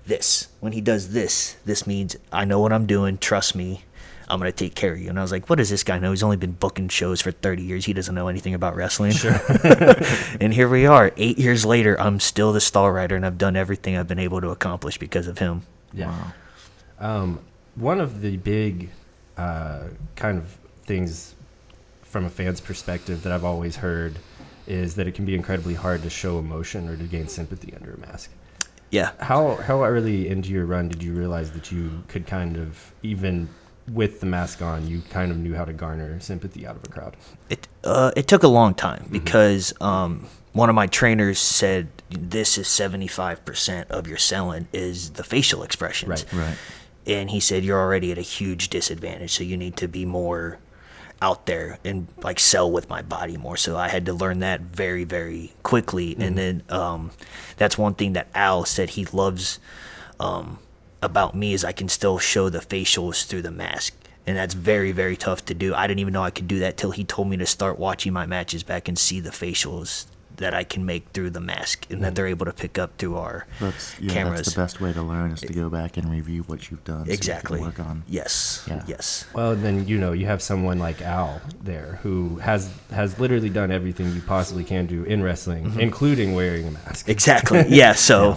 this. 0.06 0.48
When 0.60 0.72
he 0.72 0.80
does 0.80 1.12
this, 1.12 1.56
this 1.64 1.86
means 1.86 2.16
I 2.32 2.44
know 2.44 2.60
what 2.60 2.72
I'm 2.72 2.86
doing. 2.86 3.18
Trust 3.18 3.54
me. 3.54 3.84
I'm 4.30 4.38
gonna 4.38 4.52
take 4.52 4.74
care 4.74 4.92
of 4.92 5.00
you. 5.00 5.08
And 5.08 5.18
I 5.18 5.22
was 5.22 5.32
like, 5.32 5.48
"What 5.48 5.56
does 5.56 5.70
this 5.70 5.82
guy 5.82 5.98
know? 5.98 6.10
He's 6.10 6.22
only 6.22 6.36
been 6.36 6.52
booking 6.52 6.88
shows 6.88 7.22
for 7.22 7.30
30 7.30 7.62
years. 7.62 7.86
He 7.86 7.94
doesn't 7.94 8.14
know 8.14 8.28
anything 8.28 8.52
about 8.52 8.76
wrestling." 8.76 9.12
Sure. 9.12 9.40
and 10.40 10.52
here 10.52 10.68
we 10.68 10.84
are, 10.84 11.12
eight 11.16 11.38
years 11.38 11.64
later. 11.64 11.98
I'm 11.98 12.20
still 12.20 12.52
the 12.52 12.60
Star 12.60 12.92
Rider, 12.92 13.16
and 13.16 13.24
I've 13.24 13.38
done 13.38 13.56
everything 13.56 13.96
I've 13.96 14.08
been 14.08 14.18
able 14.18 14.42
to 14.42 14.50
accomplish 14.50 14.98
because 14.98 15.28
of 15.28 15.38
him. 15.38 15.62
Yeah. 15.94 16.14
Um, 17.00 17.40
one 17.74 18.00
of 18.00 18.20
the 18.20 18.36
big 18.36 18.90
uh, 19.38 19.84
kind 20.16 20.36
of 20.38 20.58
things 20.82 21.34
from 22.02 22.24
a 22.24 22.30
fan's 22.30 22.60
perspective 22.60 23.22
that 23.22 23.32
I've 23.32 23.44
always 23.44 23.76
heard 23.76 24.18
is 24.66 24.96
that 24.96 25.06
it 25.06 25.14
can 25.14 25.24
be 25.24 25.34
incredibly 25.34 25.74
hard 25.74 26.02
to 26.02 26.10
show 26.10 26.38
emotion 26.38 26.88
or 26.88 26.96
to 26.96 27.04
gain 27.04 27.28
sympathy 27.28 27.72
under 27.74 27.92
a 27.92 27.98
mask. 27.98 28.30
Yeah. 28.90 29.12
How 29.20 29.56
how 29.56 29.84
early 29.84 30.28
into 30.28 30.50
your 30.50 30.66
run 30.66 30.88
did 30.88 31.02
you 31.02 31.12
realize 31.12 31.52
that 31.52 31.70
you 31.70 32.02
could 32.08 32.26
kind 32.26 32.56
of 32.56 32.92
even 33.02 33.48
with 33.92 34.20
the 34.20 34.26
mask 34.26 34.60
on, 34.60 34.86
you 34.86 35.02
kind 35.10 35.30
of 35.30 35.38
knew 35.38 35.54
how 35.54 35.64
to 35.64 35.72
garner 35.72 36.20
sympathy 36.20 36.66
out 36.66 36.76
of 36.76 36.84
a 36.84 36.88
crowd? 36.88 37.16
It 37.48 37.68
uh, 37.84 38.12
it 38.16 38.26
took 38.26 38.42
a 38.42 38.48
long 38.48 38.74
time 38.74 39.06
because 39.10 39.72
um, 39.80 40.26
one 40.52 40.68
of 40.68 40.74
my 40.74 40.86
trainers 40.86 41.38
said 41.38 41.88
this 42.10 42.58
is 42.58 42.68
seventy 42.68 43.08
five 43.08 43.44
percent 43.44 43.90
of 43.90 44.06
your 44.06 44.18
selling 44.18 44.68
is 44.72 45.10
the 45.10 45.24
facial 45.24 45.62
expressions. 45.62 46.24
Right. 46.32 46.46
Right. 46.48 46.56
And 47.08 47.30
he 47.30 47.40
said 47.40 47.64
you're 47.64 47.80
already 47.80 48.12
at 48.12 48.18
a 48.18 48.22
huge 48.22 48.68
disadvantage, 48.68 49.32
so 49.32 49.42
you 49.42 49.56
need 49.56 49.76
to 49.78 49.88
be 49.88 50.04
more 50.04 50.58
out 51.20 51.46
there 51.46 51.78
and 51.84 52.06
like 52.22 52.38
sell 52.38 52.70
with 52.70 52.88
my 52.88 53.02
body 53.02 53.36
more. 53.36 53.56
So 53.56 53.76
I 53.76 53.88
had 53.88 54.06
to 54.06 54.12
learn 54.12 54.38
that 54.40 54.60
very 54.60 55.04
very 55.04 55.52
quickly. 55.62 56.14
And 56.18 56.38
then 56.38 56.62
um, 56.68 57.10
that's 57.56 57.76
one 57.76 57.94
thing 57.94 58.12
that 58.12 58.28
Al 58.34 58.64
said 58.64 58.90
he 58.90 59.04
loves 59.06 59.58
um, 60.20 60.58
about 61.02 61.34
me 61.34 61.54
is 61.54 61.64
I 61.64 61.72
can 61.72 61.88
still 61.88 62.18
show 62.18 62.48
the 62.48 62.60
facials 62.60 63.26
through 63.26 63.42
the 63.42 63.50
mask. 63.50 63.94
And 64.26 64.36
that's 64.36 64.52
very, 64.52 64.92
very 64.92 65.16
tough 65.16 65.46
to 65.46 65.54
do. 65.54 65.74
I 65.74 65.86
didn't 65.86 66.00
even 66.00 66.12
know 66.12 66.22
I 66.22 66.30
could 66.30 66.48
do 66.48 66.58
that 66.58 66.76
till 66.76 66.90
he 66.90 67.02
told 67.02 67.28
me 67.28 67.38
to 67.38 67.46
start 67.46 67.78
watching 67.78 68.12
my 68.12 68.26
matches 68.26 68.62
back 68.62 68.86
and 68.86 68.98
see 68.98 69.20
the 69.20 69.30
facials 69.30 70.04
that 70.36 70.54
I 70.54 70.62
can 70.62 70.86
make 70.86 71.08
through 71.08 71.30
the 71.30 71.40
mask 71.40 71.86
and 71.90 72.02
that 72.04 72.14
they're 72.14 72.28
able 72.28 72.46
to 72.46 72.52
pick 72.52 72.78
up 72.78 72.96
through 72.98 73.16
our 73.16 73.46
That's 73.58 73.98
yeah. 73.98 74.12
cameras. 74.12 74.40
That's 74.40 74.54
the 74.54 74.60
best 74.60 74.80
way 74.80 74.92
to 74.92 75.02
learn 75.02 75.32
is 75.32 75.40
to 75.40 75.52
go 75.52 75.68
back 75.68 75.96
and 75.96 76.08
review 76.10 76.42
what 76.44 76.70
you've 76.70 76.84
done. 76.84 76.98
so 76.98 77.00
you 77.00 77.06
can 77.06 77.14
exactly. 77.14 77.60
work 77.60 77.80
on. 77.80 78.04
Yes. 78.06 78.64
Yeah. 78.68 78.84
Yes. 78.86 79.26
Well, 79.34 79.56
then 79.56 79.88
you 79.88 79.98
know 79.98 80.12
you 80.12 80.26
have 80.26 80.40
someone 80.40 80.78
like 80.78 81.02
Al 81.02 81.40
there 81.62 81.98
who 82.02 82.36
has 82.36 82.72
has 82.92 83.18
literally 83.18 83.50
done 83.50 83.72
everything 83.72 84.14
you 84.14 84.20
possibly 84.20 84.62
can 84.64 84.86
do 84.86 85.02
in 85.04 85.22
wrestling, 85.22 85.78
including 85.80 86.34
wearing 86.34 86.68
a 86.68 86.70
mask. 86.70 87.08
Exactly. 87.08 87.64
Yeah. 87.68 87.92
So 87.92 88.36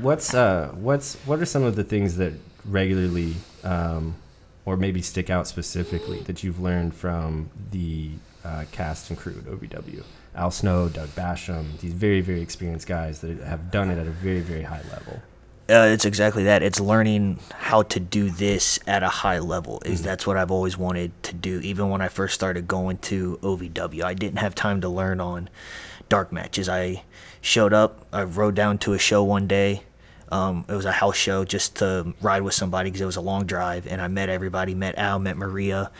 What's 0.00 0.34
uh 0.34 0.72
what's 0.74 1.14
what 1.26 1.38
are 1.40 1.46
some 1.46 1.62
of 1.62 1.76
the 1.76 1.84
things 1.84 2.16
that 2.16 2.32
regularly 2.64 3.34
um, 3.62 4.16
or 4.64 4.76
maybe 4.76 5.02
stick 5.02 5.30
out 5.30 5.46
specifically 5.46 6.20
that 6.20 6.42
you've 6.42 6.58
learned 6.58 6.94
from 6.94 7.50
the 7.70 8.10
uh, 8.44 8.64
cast 8.72 9.10
and 9.10 9.18
crew 9.18 9.36
at 9.38 9.44
OVW? 9.44 10.02
Al 10.34 10.50
Snow, 10.50 10.88
Doug 10.88 11.08
Basham, 11.10 11.78
these 11.80 11.92
very 11.92 12.20
very 12.20 12.40
experienced 12.40 12.86
guys 12.86 13.20
that 13.20 13.38
have 13.40 13.70
done 13.70 13.90
it 13.90 13.98
at 13.98 14.06
a 14.06 14.10
very 14.10 14.40
very 14.40 14.62
high 14.62 14.82
level. 14.90 15.20
Uh, 15.66 15.88
it's 15.90 16.04
exactly 16.04 16.44
that. 16.44 16.62
It's 16.62 16.78
learning 16.78 17.38
how 17.54 17.84
to 17.84 17.98
do 17.98 18.28
this 18.28 18.78
at 18.86 19.02
a 19.02 19.08
high 19.08 19.38
level. 19.38 19.80
Is 19.86 20.02
that's 20.02 20.26
what 20.26 20.36
I've 20.36 20.50
always 20.50 20.76
wanted 20.76 21.10
to 21.22 21.32
do. 21.32 21.60
Even 21.60 21.88
when 21.88 22.02
I 22.02 22.08
first 22.08 22.34
started 22.34 22.68
going 22.68 22.98
to 22.98 23.38
OVW, 23.42 24.02
I 24.02 24.12
didn't 24.12 24.40
have 24.40 24.54
time 24.54 24.82
to 24.82 24.90
learn 24.90 25.20
on 25.20 25.48
dark 26.10 26.32
matches. 26.32 26.68
I 26.68 27.04
showed 27.40 27.72
up. 27.72 28.06
I 28.12 28.24
rode 28.24 28.54
down 28.54 28.76
to 28.78 28.92
a 28.92 28.98
show 28.98 29.24
one 29.24 29.46
day. 29.46 29.84
Um, 30.30 30.66
it 30.68 30.74
was 30.74 30.84
a 30.84 30.92
house 30.92 31.16
show 31.16 31.44
just 31.44 31.76
to 31.76 32.12
ride 32.20 32.42
with 32.42 32.54
somebody 32.54 32.90
because 32.90 33.00
it 33.00 33.06
was 33.06 33.16
a 33.16 33.22
long 33.22 33.46
drive, 33.46 33.86
and 33.86 34.02
I 34.02 34.08
met 34.08 34.28
everybody. 34.28 34.74
Met 34.74 34.98
Al, 34.98 35.18
met 35.18 35.38
Maria, 35.38 35.90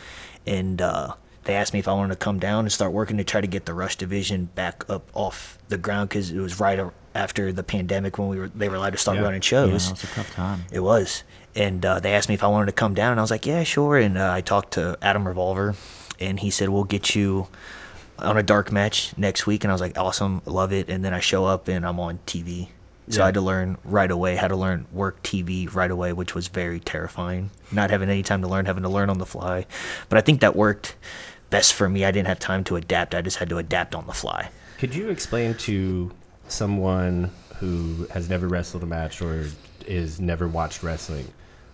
and 0.45 0.79
uh, 0.79 1.15
they 1.45 1.55
asked 1.55 1.73
me 1.73 1.79
if 1.79 1.87
I 1.87 1.93
wanted 1.93 2.13
to 2.13 2.19
come 2.19 2.39
down 2.39 2.65
and 2.65 2.71
start 2.71 2.91
working 2.91 3.17
to 3.17 3.23
try 3.23 3.39
to 3.41 3.47
get 3.47 3.65
the 3.65 3.73
Rush 3.73 3.95
division 3.95 4.45
back 4.55 4.83
up 4.89 5.09
off 5.13 5.57
the 5.69 5.77
ground 5.77 6.09
because 6.09 6.31
it 6.31 6.39
was 6.39 6.59
right 6.59 6.79
after 7.13 7.51
the 7.53 7.63
pandemic 7.63 8.17
when 8.17 8.27
we 8.27 8.37
were 8.37 8.49
they 8.49 8.67
were 8.69 8.75
allowed 8.75 8.91
to 8.91 8.97
start 8.97 9.17
Yeah. 9.17 9.23
running 9.23 9.37
Yeah, 9.41 9.47
shows. 9.49 9.87
it 9.87 9.91
was 9.91 10.03
a 10.03 10.07
tough 10.07 10.33
time. 10.33 10.65
It 10.71 10.81
was. 10.81 11.23
And 11.55 11.85
uh, 11.85 11.99
they 12.01 12.13
asked 12.13 12.27
me 12.27 12.35
if 12.35 12.43
I 12.43 12.47
wanted 12.47 12.65
to 12.65 12.71
come 12.73 12.93
down, 12.93 13.11
and 13.11 13.19
I 13.19 13.23
was 13.23 13.31
like, 13.31 13.45
yeah, 13.45 13.63
sure. 13.63 13.97
And 13.97 14.17
uh, 14.17 14.29
I 14.33 14.41
talked 14.41 14.73
to 14.73 14.97
Adam 15.01 15.25
Revolver, 15.25 15.75
and 16.19 16.37
he 16.39 16.49
said, 16.49 16.67
we'll 16.67 16.83
get 16.83 17.15
you 17.15 17.47
on 18.19 18.35
a 18.37 18.43
dark 18.43 18.71
match 18.73 19.13
next 19.17 19.47
week. 19.47 19.63
And 19.63 19.71
I 19.71 19.73
was 19.73 19.79
like, 19.81 19.97
awesome, 19.97 20.41
love 20.45 20.73
it. 20.73 20.89
And 20.89 21.05
then 21.05 21.13
I 21.13 21.21
show 21.21 21.45
up, 21.45 21.69
and 21.69 21.85
I'm 21.85 21.97
on 21.99 22.19
TV. 22.25 22.67
So 23.07 23.17
Yeah. 23.19 23.23
I 23.23 23.25
had 23.27 23.35
to 23.35 23.41
learn 23.41 23.77
right 23.85 24.09
away 24.11 24.35
how 24.35 24.49
to 24.49 24.55
learn 24.57 24.85
work 24.91 25.21
TV 25.23 25.73
right 25.73 25.91
away, 25.91 26.11
which 26.11 26.35
was 26.35 26.49
very 26.49 26.79
terrifying. 26.81 27.51
Not 27.71 27.89
having 27.89 28.09
any 28.09 28.23
time 28.23 28.41
to 28.41 28.47
learn, 28.49 28.65
having 28.65 28.83
to 28.83 28.89
learn 28.89 29.09
on 29.09 29.19
the 29.19 29.25
fly. 29.25 29.65
But 30.09 30.17
I 30.17 30.21
think 30.21 30.41
that 30.41 30.55
worked 30.57 30.95
best 31.55 31.73
for 31.73 31.87
me. 31.87 32.03
I 32.03 32.11
didn't 32.11 32.27
have 32.27 32.39
time 32.39 32.65
to 32.65 32.75
adapt. 32.75 33.15
I 33.15 33.21
just 33.21 33.37
had 33.37 33.47
to 33.47 33.57
adapt 33.59 33.95
on 33.95 34.05
the 34.07 34.13
fly. 34.13 34.49
Could 34.77 34.93
you 34.93 35.07
explain 35.09 35.53
to 35.53 36.11
someone 36.49 37.31
who 37.59 38.07
has 38.11 38.29
never 38.29 38.49
wrestled 38.49 38.83
a 38.83 38.85
match 38.85 39.21
or 39.21 39.45
is 39.85 40.19
never 40.19 40.49
watched 40.49 40.83
wrestling 40.83 41.31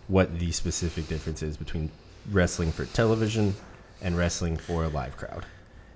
what 0.07 0.37
the 0.37 0.51
specific 0.51 1.07
difference 1.07 1.41
is 1.41 1.57
between 1.57 1.89
wrestling 2.29 2.71
for 2.71 2.85
television 2.85 3.55
and 4.03 4.15
wrestling 4.15 4.55
for 4.55 4.83
a 4.83 4.87
live 4.87 5.17
crowd? 5.17 5.47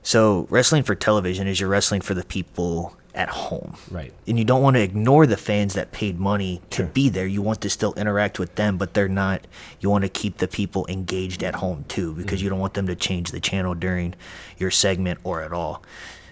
So 0.02 0.48
wrestling 0.50 0.82
for 0.82 0.96
television 0.96 1.48
is 1.48 1.60
you're 1.60 1.70
wrestling 1.70 2.02
for 2.02 2.16
the 2.16 2.26
people 2.26 2.98
at 3.16 3.30
home. 3.30 3.76
Right. 3.90 4.14
And 4.28 4.38
you 4.38 4.46
don't 4.46 4.62
want 4.62 4.76
to 4.76 4.82
ignore 4.82 5.26
the 5.26 5.38
fans 5.38 5.74
that 5.74 5.92
paid 5.92 6.20
money 6.20 6.62
to 6.72 6.84
be 6.84 7.10
there. 7.10 7.26
You 7.26 7.42
want 7.42 7.62
to 7.62 7.70
still 7.70 7.94
interact 7.94 8.38
with 8.38 8.56
them, 8.56 8.78
but 8.78 8.94
they're 8.94 9.08
not. 9.08 9.48
You 9.80 9.90
want 9.90 10.04
to 10.04 10.10
keep 10.10 10.38
the 10.38 10.48
people 10.48 10.86
engaged 10.88 11.44
at 11.44 11.56
home 11.56 11.86
too, 11.88 12.14
because 12.14 12.40
mm-hmm. 12.40 12.44
you 12.44 12.50
don't 12.50 12.60
want 12.60 12.74
them 12.74 12.88
to 12.88 12.96
change 12.96 13.32
the 13.32 13.40
channel 13.40 13.74
during 13.74 14.14
your 14.58 14.72
segment 14.72 15.20
or 15.24 15.42
at 15.42 15.54
all. 15.54 15.82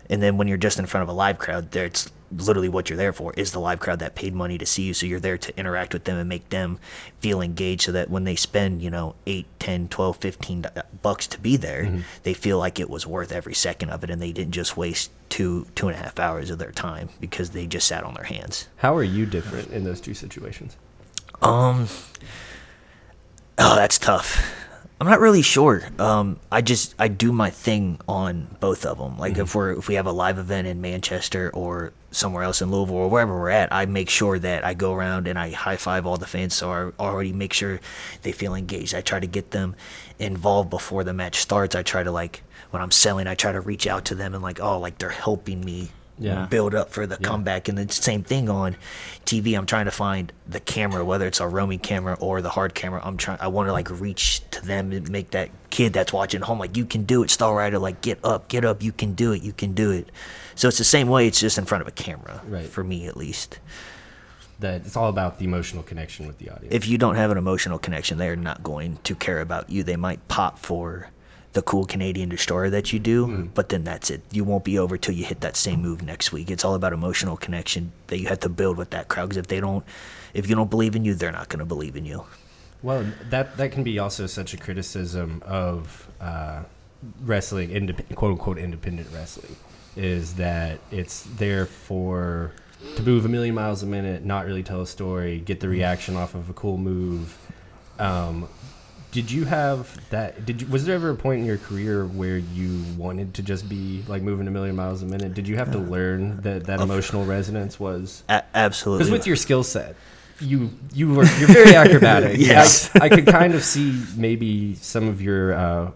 And 0.10 0.22
then 0.22 0.38
when 0.38 0.48
you're 0.48 0.58
just 0.58 0.78
in 0.78 0.86
front 0.86 1.04
of 1.04 1.10
a 1.10 1.14
live 1.14 1.40
crowd, 1.40 1.72
there 1.72 1.86
it's 1.86 2.12
literally 2.38 2.70
what 2.70 2.90
you're 2.90 2.98
there 2.98 3.14
for 3.14 3.34
is 3.34 3.52
the 3.52 3.60
live 3.60 3.80
crowd 3.80 4.00
that 4.00 4.16
paid 4.16 4.34
money 4.34 4.58
to 4.58 4.66
see 4.66 4.84
you. 4.84 4.94
So 4.94 5.06
you're 5.06 5.20
there 5.20 5.38
to 5.38 5.58
interact 5.58 5.94
with 5.94 6.04
them 6.06 6.18
and 6.18 6.28
make 6.28 6.50
them 6.50 6.80
feel 7.20 7.42
engaged 7.42 7.84
so 7.84 7.92
that 7.92 8.10
when 8.10 8.24
they 8.24 8.36
spend, 8.36 8.82
you 8.82 8.90
know, 8.90 9.16
8, 9.26 9.46
10, 9.60 9.88
12, 9.88 10.18
15 10.18 10.66
bucks 11.02 11.28
to 11.28 11.40
be 11.40 11.58
there, 11.58 12.04
they 12.24 12.34
feel 12.34 12.58
like 12.58 12.80
it 12.80 12.90
was 12.90 13.06
worth 13.08 13.32
every 13.32 13.54
second 13.54 13.90
of 13.90 14.04
it 14.04 14.10
and 14.10 14.22
they 14.22 14.32
didn't 14.32 14.54
just 14.54 14.78
waste 14.78 15.12
two, 15.30 15.68
two 15.76 15.88
and 15.88 15.98
a 15.98 16.02
half 16.02 16.20
hours 16.20 16.50
of 16.50 16.60
their 16.60 16.72
time 16.72 17.10
because 17.20 17.52
they 17.52 17.66
just 17.66 17.88
sat 17.88 18.04
on 18.04 18.14
their 18.14 18.26
hands. 18.26 18.68
How 18.78 18.96
are 18.96 19.04
you 19.04 19.26
different 19.26 19.72
in 19.72 19.84
those 19.84 20.02
two 20.02 20.14
situations? 20.14 20.78
Um, 21.42 21.88
oh, 23.58 23.76
that's 23.76 23.98
tough. 23.98 24.63
I'm 25.04 25.10
not 25.10 25.20
really 25.20 25.42
sure. 25.42 25.84
Um, 26.00 26.40
I 26.50 26.62
just 26.62 26.96
I 26.98 27.10
do 27.10 27.34
my 27.34 27.50
thing 27.50 28.00
on 28.08 28.48
both 28.62 28.86
of 28.86 29.00
them. 29.00 29.18
Like 29.18 29.38
if 29.38 29.54
we're 29.54 29.74
if 29.74 29.90
we 29.90 29.96
have 29.96 30.06
a 30.06 30.14
live 30.14 30.38
event 30.38 30.66
in 30.66 30.80
Manchester 30.80 31.52
or 31.54 31.92
somewhere 32.12 32.44
else 32.44 32.62
in 32.62 32.72
Louisville 32.72 32.96
or 32.96 33.10
wherever 33.10 33.38
we're 33.38 33.50
at, 33.50 33.74
I 33.74 33.86
make 33.86 34.10
sure 34.10 34.40
that 34.40 34.64
I 34.64 34.74
go 34.74 34.94
around 34.94 35.28
and 35.28 35.38
I 35.38 35.52
high 35.52 35.76
five 35.76 36.06
all 36.06 36.16
the 36.16 36.26
fans. 36.26 36.54
So 36.54 36.72
I 36.72 37.04
already 37.04 37.34
make 37.34 37.52
sure 37.52 37.82
they 38.22 38.32
feel 38.32 38.56
engaged. 38.56 38.96
I 38.96 39.02
try 39.02 39.20
to 39.20 39.28
get 39.28 39.52
them 39.52 39.76
involved 40.20 40.70
before 40.70 41.04
the 41.04 41.12
match 41.12 41.36
starts. 41.36 41.76
I 41.76 41.84
try 41.84 42.04
to 42.04 42.12
like 42.12 42.42
when 42.70 42.82
I'm 42.82 42.92
selling, 42.92 43.28
I 43.28 43.36
try 43.36 43.52
to 43.52 43.60
reach 43.60 43.86
out 43.86 44.06
to 44.06 44.16
them 44.16 44.34
and 44.34 44.42
like 44.42 44.62
oh 44.62 44.80
like 44.80 45.00
they're 45.00 45.10
helping 45.10 45.66
me 45.66 45.90
Yeah. 46.20 46.46
build 46.46 46.76
up 46.76 46.92
for 46.92 47.08
the 47.08 47.18
comeback. 47.18 47.68
And 47.68 47.78
the 47.78 47.92
same 47.92 48.24
thing 48.24 48.50
on 48.50 48.76
TV. 49.26 49.58
I'm 49.58 49.66
trying 49.66 49.86
to 49.86 49.92
find 49.92 50.32
the 50.48 50.60
camera, 50.60 51.04
whether 51.04 51.26
it's 51.26 51.40
a 51.40 51.48
roaming 51.48 51.80
camera 51.80 52.16
or 52.20 52.42
the 52.42 52.50
hard 52.50 52.76
camera. 52.76 53.02
I'm 53.04 53.18
trying. 53.18 53.40
I 53.42 53.48
want 53.48 53.68
to 53.68 53.74
like 53.74 53.90
reach 53.90 54.42
to 54.52 54.66
them 54.66 54.92
and 54.92 55.10
make 55.10 55.32
that 55.32 55.50
kid 55.70 55.94
that's 55.94 56.14
watching 56.14 56.42
home 56.42 56.60
like 56.60 56.78
you 56.78 56.86
can 56.86 57.04
do 57.04 57.24
it, 57.24 57.30
Star 57.30 57.56
Rider. 57.56 57.80
Like 57.80 58.02
get 58.02 58.20
up, 58.24 58.48
get 58.48 58.64
up. 58.64 58.84
You 58.84 58.92
can 58.92 59.14
do 59.14 59.32
it. 59.32 59.42
You 59.42 59.54
can 59.54 59.74
do 59.74 59.92
it. 59.92 60.10
So 60.56 60.68
it's 60.68 60.78
the 60.78 60.84
same 60.84 61.08
way. 61.10 61.28
It's 61.28 61.40
just 61.40 61.58
in 61.58 61.66
front 61.66 61.82
of 61.82 61.88
a 61.88 61.92
camera, 61.92 62.42
Right. 62.48 62.66
For 62.68 62.84
me, 62.84 63.08
at 63.08 63.18
least. 63.18 63.60
That 64.60 64.86
it's 64.86 64.96
all 64.96 65.10
about 65.10 65.40
the 65.40 65.46
emotional 65.46 65.84
connection 65.84 66.28
with 66.28 66.38
the 66.38 66.50
audience. 66.52 66.74
If 66.74 66.88
you 66.88 66.98
don't 66.98 67.16
have 67.16 67.32
an 67.32 67.38
emotional 67.38 67.80
connection, 67.80 68.18
they're 68.18 68.36
not 68.36 68.62
going 68.64 68.98
to 69.04 69.16
care 69.16 69.42
about 69.42 69.70
you. 69.70 69.84
They 69.84 69.96
might 69.96 70.26
pop 70.28 70.60
for 70.60 71.10
the 71.54 71.62
cool 71.62 71.86
Canadian 71.86 72.30
destroyer 72.30 72.70
that 72.72 72.92
you 72.92 73.00
do, 73.00 73.50
but 73.54 73.70
then 73.70 73.84
that's 73.84 74.10
it. 74.10 74.22
You 74.32 74.44
won't 74.44 74.64
be 74.64 74.78
over 74.80 74.98
till 74.98 75.14
you 75.14 75.24
hit 75.24 75.42
that 75.42 75.56
same 75.56 75.82
move 75.82 76.02
next 76.04 76.32
week. 76.32 76.50
It's 76.50 76.66
all 76.66 76.74
about 76.74 76.94
emotional 76.94 77.38
connection 77.38 77.92
that 78.08 78.20
you 78.20 78.28
have 78.28 78.40
to 78.42 78.50
build 78.50 78.78
with 78.78 78.90
that 78.90 79.08
crowd. 79.08 79.30
Because 79.30 79.38
if 79.38 79.48
they 79.48 79.60
don't, 79.60 79.86
if 80.34 80.50
you 80.50 80.56
don't 80.56 80.70
believe 80.70 80.96
in 80.96 81.06
you, 81.06 81.14
they're 81.14 81.32
not 81.32 81.50
going 81.50 81.60
to 81.60 81.66
believe 81.66 81.96
in 81.96 82.06
you. 82.06 82.26
Well, 82.82 83.06
that 83.30 83.56
that 83.58 83.72
can 83.72 83.84
be 83.84 84.00
also 84.00 84.28
such 84.28 84.54
a 84.54 84.58
criticism 84.58 85.42
of 85.46 86.08
uh, 86.20 86.64
wrestling, 87.24 87.70
indep- 87.70 88.16
quote 88.16 88.32
unquote 88.32 88.58
independent 88.58 89.08
wrestling, 89.14 89.56
is 89.96 90.34
that 90.36 90.80
it's 90.92 91.24
there 91.38 91.66
for 91.66 92.52
to 92.96 93.04
move 93.04 93.26
a 93.26 93.30
million 93.30 93.56
miles 93.56 93.84
a 93.84 93.86
minute, 93.86 94.26
not 94.26 94.46
really 94.46 94.64
tell 94.64 94.82
a 94.82 94.88
story, 94.88 95.40
get 95.40 95.60
the 95.60 95.70
reaction 95.70 96.16
off 96.16 96.36
of 96.36 96.50
a 96.50 96.54
cool 96.54 96.78
move. 96.78 97.38
Um, 98.00 98.50
did 99.14 99.32
you 99.32 99.46
have 99.46 99.98
that? 100.10 100.46
Did 100.46 100.62
you 100.64 100.68
was 100.68 100.84
there 100.86 100.96
ever 100.96 101.12
a 101.12 101.16
point 101.16 101.40
in 101.42 101.46
your 101.46 101.58
career 101.60 102.06
where 102.06 102.38
you 102.38 102.84
wanted 102.98 103.34
to 103.36 103.44
just 103.44 103.70
be 103.70 104.04
like 104.08 104.22
moving 104.22 104.48
a 104.48 104.52
million 104.52 104.76
miles 104.76 105.02
a 105.02 105.06
minute? 105.06 105.34
Did 105.34 105.48
you 105.48 105.56
have 105.56 105.72
to 105.72 105.78
learn 105.78 106.42
that 106.42 106.66
that 106.66 106.82
emotional 106.82 107.24
resonance 107.24 107.80
was 107.80 108.24
A- 108.28 108.44
absolutely. 108.56 109.06
because 109.06 109.12
with 109.12 109.28
your 109.28 109.36
skill 109.38 109.64
set, 109.64 109.96
you 110.42 110.72
you 110.94 111.08
were 111.14 111.26
you're 111.40 111.48
very 111.48 111.76
acrobatic. 111.84 112.38
Yes. 112.40 112.90
I, 113.00 113.06
I 113.06 113.10
could 113.10 113.28
kind 113.28 113.54
of 113.54 113.64
see 113.64 114.04
maybe 114.18 114.76
some 114.76 115.08
of 115.08 115.22
your 115.22 115.54
uh, 115.54 115.92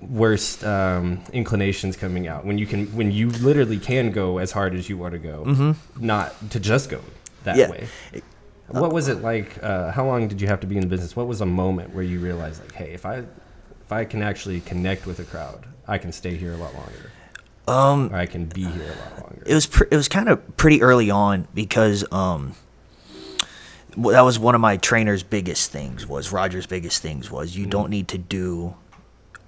worst 0.00 0.64
um, 0.64 1.20
inclinations 1.32 1.96
coming 1.96 2.26
out 2.26 2.44
when 2.44 2.58
you 2.58 2.66
can 2.66 2.86
when 2.96 3.12
you 3.12 3.30
literally 3.30 3.78
can 3.78 4.10
go 4.10 4.38
as 4.38 4.50
hard 4.52 4.74
as 4.74 4.88
you 4.88 4.98
want 4.98 5.12
to 5.12 5.18
go, 5.18 5.74
not 5.98 6.50
to 6.50 6.58
just 6.60 6.90
go 6.90 7.00
that 7.44 7.56
Yeah. 7.56 7.70
way. 7.70 7.86
What 8.70 8.92
was 8.92 9.08
it 9.08 9.20
like? 9.22 9.62
Uh, 9.62 9.90
how 9.90 10.06
long 10.06 10.28
did 10.28 10.40
you 10.40 10.46
have 10.48 10.60
to 10.60 10.66
be 10.66 10.76
in 10.76 10.82
the 10.82 10.86
business? 10.86 11.16
What 11.16 11.26
was 11.26 11.40
a 11.40 11.46
moment 11.46 11.94
where 11.94 12.04
you 12.04 12.20
realized, 12.20 12.62
like, 12.62 12.72
hey, 12.72 12.92
if 12.92 13.04
I 13.04 13.16
if 13.82 13.92
I 13.92 14.04
can 14.04 14.22
actually 14.22 14.60
connect 14.60 15.06
with 15.06 15.18
a 15.18 15.24
crowd, 15.24 15.66
I 15.88 15.98
can 15.98 16.12
stay 16.12 16.36
here 16.36 16.52
a 16.52 16.56
lot 16.56 16.72
longer, 16.74 17.10
um, 17.66 18.12
or 18.12 18.16
I 18.16 18.26
can 18.26 18.44
be 18.46 18.64
here 18.64 18.92
a 18.92 19.10
lot 19.10 19.20
longer. 19.22 19.42
it 19.44 19.54
was 19.54 19.66
pr- 19.66 19.88
it 19.90 19.96
was 19.96 20.08
kind 20.08 20.28
of 20.28 20.56
pretty 20.56 20.82
early 20.82 21.10
on 21.10 21.48
because 21.54 22.04
um 22.12 22.54
that 23.96 24.20
was 24.20 24.38
one 24.38 24.54
of 24.54 24.60
my 24.60 24.76
trainer's 24.76 25.24
biggest 25.24 25.72
things 25.72 26.06
was 26.06 26.30
Roger's 26.30 26.66
biggest 26.66 27.02
things 27.02 27.28
was 27.30 27.56
you 27.56 27.66
don't 27.66 27.90
need 27.90 28.06
to 28.08 28.18
do 28.18 28.74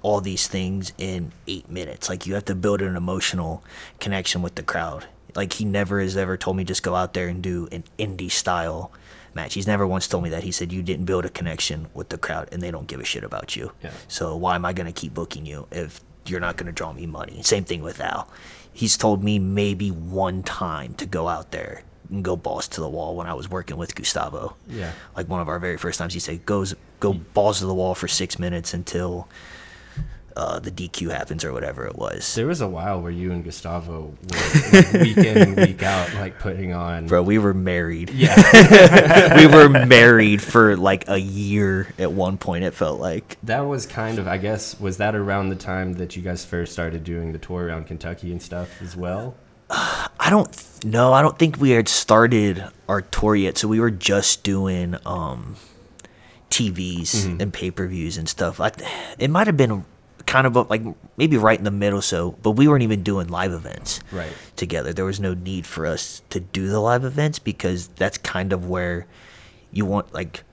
all 0.02 0.20
these 0.20 0.48
things 0.48 0.92
in 0.98 1.30
8 1.46 1.70
minutes 1.70 2.08
like 2.08 2.26
you 2.26 2.34
have 2.34 2.44
to 2.46 2.56
build 2.56 2.82
an 2.82 2.96
emotional 2.96 3.62
connection 4.00 4.42
with 4.42 4.56
the 4.56 4.62
crowd 4.64 5.06
like 5.36 5.52
he 5.52 5.64
never 5.64 6.00
has 6.00 6.16
ever 6.16 6.36
told 6.36 6.56
me 6.56 6.64
just 6.64 6.82
go 6.82 6.96
out 6.96 7.14
there 7.14 7.28
and 7.28 7.40
do 7.40 7.68
an 7.70 7.84
indie 8.00 8.30
style 8.32 8.90
match 9.34 9.54
he's 9.54 9.66
never 9.66 9.86
once 9.86 10.06
told 10.08 10.22
me 10.24 10.30
that 10.30 10.42
he 10.42 10.50
said 10.52 10.72
you 10.72 10.82
didn't 10.82 11.04
build 11.06 11.24
a 11.24 11.28
connection 11.30 11.86
with 11.94 12.08
the 12.10 12.18
crowd 12.18 12.48
and 12.52 12.62
they 12.62 12.70
don't 12.70 12.86
give 12.86 13.00
a 13.00 13.04
shit 13.04 13.24
about 13.24 13.56
you 13.56 13.72
Yeah. 13.82 13.90
so 14.08 14.36
why 14.36 14.54
am 14.54 14.64
I 14.64 14.72
going 14.72 14.86
to 14.86 14.92
keep 14.92 15.14
booking 15.14 15.46
you 15.46 15.66
if 15.70 16.00
you're 16.26 16.40
not 16.40 16.56
going 16.56 16.66
to 16.66 16.72
draw 16.72 16.92
me 16.92 17.06
money? 17.06 17.42
Same 17.42 17.64
thing 17.64 17.82
with 17.82 18.00
Al. 18.00 18.28
He's 18.72 18.96
told 18.96 19.22
me 19.24 19.38
maybe 19.38 19.90
one 19.90 20.42
time 20.44 20.94
to 20.94 21.04
go 21.06 21.28
out 21.28 21.50
there 21.50 21.82
and 22.10 22.22
go 22.22 22.36
balls 22.36 22.68
to 22.68 22.80
the 22.80 22.88
wall 22.88 23.16
when 23.16 23.26
I 23.26 23.34
was 23.34 23.50
working 23.50 23.76
with 23.76 23.94
Gustavo. 23.94 24.54
Yeah. 24.68 24.92
Like 25.16 25.28
one 25.28 25.40
of 25.40 25.48
our 25.48 25.58
very 25.58 25.76
first 25.76 25.98
times, 25.98 26.14
he 26.14 26.20
said, 26.20 26.46
"Goes 26.46 26.74
go 27.00 27.12
balls 27.12 27.58
to 27.58 27.66
the 27.66 27.74
wall 27.74 27.94
for 27.94 28.06
six 28.08 28.38
minutes 28.38 28.72
until 28.72 29.28
uh, 30.36 30.58
the 30.58 30.70
DQ 30.70 31.10
happens 31.10 31.44
or 31.44 31.52
whatever 31.52 31.86
it 31.86 31.96
was." 31.96 32.34
There 32.34 32.46
was 32.46 32.60
a 32.60 32.68
while 32.68 33.00
where 33.00 33.10
you 33.10 33.32
and 33.32 33.44
Gustavo 33.44 34.14
were 34.22 34.72
like, 34.72 34.92
week 34.92 35.16
in 35.18 35.38
and 35.38 35.56
week 35.56 35.82
out, 35.82 36.12
like 36.14 36.38
putting 36.38 36.72
on. 36.72 37.06
Bro, 37.06 37.22
we 37.22 37.38
were 37.38 37.54
married. 37.54 38.10
Yeah, 38.10 39.36
we 39.36 39.46
were 39.46 39.68
married 39.68 40.42
for 40.42 40.76
like 40.76 41.08
a 41.08 41.18
year 41.18 41.88
at 41.98 42.12
one 42.12 42.38
point. 42.38 42.64
It 42.64 42.74
felt 42.74 43.00
like. 43.00 43.38
that 43.44 43.60
was 43.60 43.86
kind 43.86 44.18
of, 44.18 44.26
I 44.26 44.38
guess, 44.38 44.78
was 44.80 44.98
that 44.98 45.14
around 45.14 45.50
the 45.50 45.56
time 45.56 45.94
that 45.94 46.16
you 46.16 46.22
guys 46.22 46.44
first 46.44 46.72
started 46.72 47.04
doing 47.04 47.32
the 47.32 47.38
tour 47.38 47.66
around 47.66 47.86
Kentucky 47.86 48.30
and 48.32 48.40
stuff 48.40 48.80
as 48.82 48.96
well? 48.96 49.34
I 49.70 50.28
don't 50.28 50.84
no, 50.84 51.12
I 51.12 51.22
don't 51.22 51.38
think 51.38 51.58
we 51.58 51.70
had 51.70 51.88
started 51.88 52.64
our 52.88 53.00
tour 53.00 53.34
yet. 53.34 53.56
So 53.56 53.68
we 53.68 53.80
were 53.80 53.90
just 53.90 54.42
doing 54.42 54.96
um 55.06 55.56
TVs 56.50 57.40
and 57.40 57.52
pay-per-views 57.52 58.18
and 58.18 58.28
stuff. 58.28 58.60
I 58.60 58.72
it 59.18 59.30
might 59.30 59.46
have 59.46 59.56
been 59.56 59.84
kind 60.26 60.46
of 60.46 60.54
like 60.70 60.82
maybe 61.16 61.36
right 61.36 61.58
in 61.58 61.64
the 61.64 61.70
middle 61.70 62.02
so, 62.02 62.32
but 62.42 62.52
we 62.52 62.68
weren't 62.68 62.82
even 62.82 63.02
doing 63.02 63.28
live 63.28 63.52
events 63.52 64.00
Right. 64.12 64.32
together. 64.56 64.92
There 64.92 65.04
was 65.04 65.20
no 65.20 65.34
need 65.34 65.66
for 65.66 65.86
us 65.86 66.22
to 66.30 66.40
do 66.40 66.68
the 66.68 66.80
live 66.80 67.04
events 67.04 67.38
because 67.38 67.88
that's 67.88 68.18
kind 68.18 68.52
of 68.52 68.68
where 68.68 69.06
you 69.72 69.84
want 69.86 70.12
like 70.14 70.44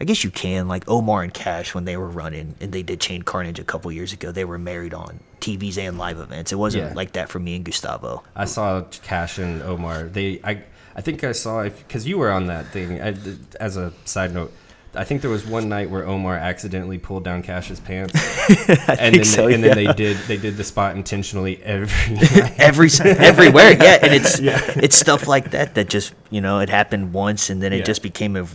I 0.00 0.04
guess 0.04 0.24
you 0.24 0.30
can 0.30 0.66
like 0.66 0.88
Omar 0.88 1.22
and 1.22 1.32
Cash 1.34 1.74
when 1.74 1.84
they 1.84 1.96
were 1.98 2.08
running 2.08 2.54
and 2.60 2.72
they 2.72 2.82
did 2.82 3.00
Chain 3.00 3.22
Carnage 3.22 3.58
a 3.58 3.64
couple 3.64 3.92
years 3.92 4.14
ago. 4.14 4.32
They 4.32 4.46
were 4.46 4.58
married 4.58 4.94
on 4.94 5.20
TVs 5.40 5.76
and 5.76 5.98
live 5.98 6.18
events. 6.18 6.52
It 6.52 6.56
wasn't 6.56 6.84
Yeah. 6.88 6.94
like 6.94 7.12
that 7.12 7.28
for 7.28 7.38
me 7.38 7.54
and 7.56 7.64
Gustavo. 7.66 8.22
I 8.34 8.46
saw 8.46 8.82
Cash 9.02 9.36
and 9.38 9.62
Omar. 9.62 10.04
They, 10.04 10.40
I, 10.42 10.62
I 10.96 11.02
think 11.02 11.22
I 11.22 11.32
saw 11.32 11.64
because 11.64 12.06
you 12.08 12.16
were 12.16 12.30
on 12.30 12.46
that 12.46 12.68
thing. 12.68 13.00
I, 13.00 13.14
as 13.60 13.76
a 13.76 13.92
side 14.06 14.32
note, 14.32 14.52
I 14.94 15.04
think 15.04 15.22
there 15.22 15.30
was 15.30 15.46
one 15.46 15.68
night 15.68 15.88
where 15.88 16.04
Omar 16.06 16.36
accidentally 16.36 16.98
pulled 16.98 17.22
down 17.22 17.42
Cash's 17.42 17.78
pants, 17.78 18.12
and 18.88 19.14
then 19.14 19.24
so, 19.24 19.46
they, 19.46 19.54
and 19.54 19.62
then 19.62 19.76
they 19.76 19.92
did 19.92 20.16
they 20.26 20.36
did 20.36 20.56
the 20.56 20.64
spot 20.64 20.96
intentionally 20.96 21.62
every 21.62 22.14
night. 22.16 22.58
every 22.58 22.88
everywhere. 23.04 23.70
Yeah, 23.72 23.98
and 24.02 24.12
it's 24.12 24.38
it's 24.42 24.96
stuff 24.96 25.28
like 25.28 25.52
that 25.52 25.74
that 25.76 25.88
just 25.88 26.12
you 26.30 26.40
know 26.40 26.58
it 26.58 26.68
happened 26.68 27.12
once 27.12 27.50
and 27.50 27.62
then 27.62 27.72
it 27.72 27.78
Yeah. 27.78 27.84
just 27.84 28.02
became 28.02 28.34
a 28.36 28.46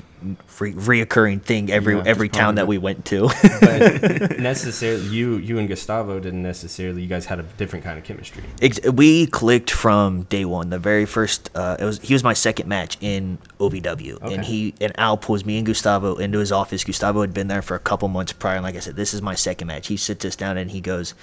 re- 0.60 0.74
reoccurring 0.74 1.42
thing 1.42 1.72
every 1.72 1.96
Yeah, 1.96 2.04
every 2.06 2.28
just 2.30 2.40
town 2.40 2.56
that 2.56 2.68
we 2.68 2.78
went 2.78 3.06
to. 3.06 3.30
but 3.62 4.40
necessarily 4.40 5.06
you 5.08 5.38
you 5.38 5.58
and 5.60 5.68
Gustavo 5.68 6.20
didn't 6.20 6.44
necessarily 6.44 7.02
you 7.02 7.08
guys 7.08 7.26
had 7.26 7.40
a 7.40 7.44
different 7.44 7.86
kind 7.86 7.98
of 7.98 8.04
chemistry. 8.04 8.44
Ex- 8.62 8.82
we 8.92 9.28
clicked 9.28 9.72
from 9.72 10.24
day 10.24 10.46
one. 10.46 10.70
The 10.70 10.80
very 10.80 11.06
first, 11.06 11.50
uh, 11.56 11.78
it 11.80 11.84
was 11.86 12.00
he 12.00 12.14
was 12.14 12.24
my 12.24 12.34
second 12.34 12.68
match 12.68 12.98
in 13.02 13.38
OVW, 13.60 14.22
Okay. 14.22 14.34
and 14.34 14.44
he 14.46 14.74
and 14.82 14.98
Al 15.00 15.18
pulls 15.18 15.46
me 15.46 15.58
and 15.58 15.66
Gustavo 15.66 16.16
into 16.16 16.40
his 16.40 16.52
office. 16.52 16.84
Gustavo 16.84 17.22
had 17.22 17.34
been 17.34 17.48
there 17.48 17.62
for 17.62 17.76
a 17.76 17.80
couple 17.80 18.08
months 18.08 18.34
prior, 18.34 18.56
and 18.56 18.64
like 18.64 18.76
I 18.76 18.80
said, 18.80 18.96
this 18.96 19.14
is 19.14 19.22
my 19.22 19.36
second 19.36 19.68
match. 19.68 19.88
He 19.88 19.98
sits 19.98 20.26
us 20.26 20.36
down 20.36 20.58
and 20.58 20.72
he 20.72 20.82
goes, 20.82 21.14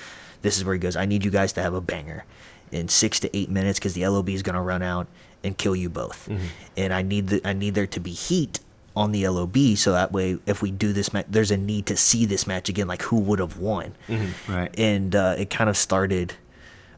"This 0.42 0.56
is 0.58 0.64
where 0.64 0.74
he 0.74 0.78
goes. 0.80 0.96
I 0.96 1.06
need 1.06 1.24
you 1.24 1.30
guys 1.30 1.52
to 1.54 1.62
have 1.62 1.74
a 1.74 1.80
banger 1.80 2.24
in 2.70 2.88
six 2.88 3.20
to 3.20 3.36
eight 3.36 3.50
minutes 3.50 3.78
because 3.78 3.92
the 3.94 4.06
LOB 4.06 4.30
is 4.30 4.42
gonna 4.42 4.62
run 4.62 4.82
out 4.82 5.06
and 5.44 5.58
kill 5.58 5.74
you 5.76 5.88
both, 5.90 6.28
and 6.76 6.92
I 6.94 7.02
need 7.02 7.28
the 7.28 7.40
I 7.44 7.52
need 7.52 7.74
there 7.74 7.86
to 7.88 8.00
be 8.00 8.12
heat." 8.12 8.60
On 8.94 9.10
the 9.12 9.26
LOB, 9.26 9.56
so 9.76 9.92
that 9.92 10.12
way, 10.12 10.38
if 10.46 10.60
we 10.60 10.70
do 10.70 10.92
this 10.92 11.12
match, 11.14 11.26
there's 11.30 11.50
a 11.50 11.56
need 11.56 11.86
to 11.86 11.96
see 11.96 12.26
this 12.26 12.46
match 12.46 12.68
again, 12.68 12.86
like 12.86 13.02
who 13.02 13.18
would 13.20 13.38
have 13.38 13.56
won 13.56 13.94
Right. 14.46 14.70
and 14.78 15.14
uh, 15.16 15.34
it 15.38 15.48
kind 15.48 15.70
of 15.70 15.76
started 15.78 16.34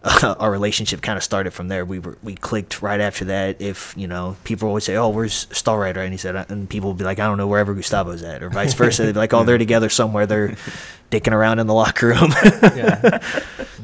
uh, 0.05 0.35
our 0.39 0.51
relationship 0.51 1.03
kind 1.03 1.17
of 1.17 1.23
started 1.23 1.53
from 1.53 1.69
there 1.69 1.85
we 1.85 1.99
were 1.99 2.17
we 2.23 2.35
clicked 2.35 2.83
right 2.83 3.01
after 3.01 3.25
that 3.25 3.61
if 3.61 3.95
you 3.97 4.07
know 4.07 4.37
people 4.45 4.69
always 4.69 4.85
say 4.85 4.97
oh 4.97 5.09
where's 5.09 5.49
star 5.51 5.79
rider 5.79 6.01
and 6.01 6.13
he 6.13 6.19
said 6.19 6.37
uh, 6.37 6.45
and 6.49 6.69
people 6.69 6.91
would 6.91 6.99
be 6.99 7.05
like 7.05 7.19
i 7.19 7.27
don't 7.27 7.39
know 7.39 7.49
wherever 7.49 7.75
gustavo's 7.75 8.23
at 8.23 8.43
or 8.43 8.51
vice 8.51 8.75
versa 8.81 9.03
they'd 9.03 9.13
be 9.13 9.19
like 9.19 9.33
oh 9.33 9.45
they're 9.45 9.59
together 9.59 9.89
somewhere 9.89 10.27
they're 10.27 10.57
dicking 11.11 11.33
around 11.33 11.59
in 11.59 11.67
the 11.67 11.75
locker 11.75 12.09
room 12.09 12.33
yeah. 12.77 13.21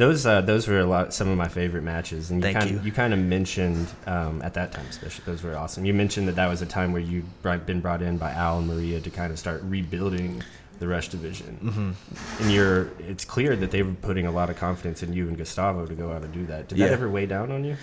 Those 0.01 0.25
uh, 0.25 0.41
those 0.41 0.67
were 0.67 0.79
a 0.79 0.87
lot 0.87 1.13
some 1.13 1.29
of 1.29 1.37
my 1.37 1.49
favorite 1.49 1.83
matches, 1.83 2.31
and 2.31 2.39
you 2.39 2.43
Thank 2.43 2.59
kind 2.59 2.71
you. 2.71 2.81
you 2.83 2.91
kind 2.91 3.13
of 3.13 3.19
mentioned 3.19 3.87
um, 4.07 4.41
at 4.41 4.55
that 4.55 4.73
time, 4.73 4.87
especially 4.89 5.25
those 5.27 5.43
were 5.43 5.55
awesome. 5.55 5.85
You 5.85 5.93
mentioned 5.93 6.27
that 6.29 6.37
that 6.37 6.49
was 6.49 6.63
a 6.63 6.67
time 6.67 6.93
where 6.93 7.03
you 7.03 7.23
would 7.45 7.67
been 7.67 7.83
brought 7.83 8.01
in 8.01 8.17
by 8.17 8.31
Al 8.31 8.61
and 8.61 8.67
Maria 8.67 8.99
to 8.99 9.11
kind 9.11 9.31
of 9.31 9.39
start 9.39 9.61
rebuilding 9.63 10.43
the 10.81 10.89
Rush 10.89 11.09
division, 11.09 11.59
mm-hmm. 11.63 12.43
and 12.43 12.53
you're 12.53 12.89
it's 12.99 13.25
clear 13.25 13.55
that 13.55 13.71
they 13.71 13.83
were 13.83 13.93
putting 13.93 14.27
a 14.27 14.31
lot 14.33 14.49
of 14.51 14.57
confidence 14.57 15.03
in 15.03 15.13
you 15.13 15.29
and 15.29 15.37
Gustavo 15.37 15.87
to 15.87 15.95
go 15.95 16.11
out 16.11 16.25
and 16.25 16.33
do 16.33 16.47
that. 16.47 16.69
Did 16.69 16.79
Yeah. 16.79 16.87
that 16.87 16.95
ever 16.95 17.09
weigh 17.09 17.27
down 17.27 17.53
on 17.53 17.65
you? 17.65 17.77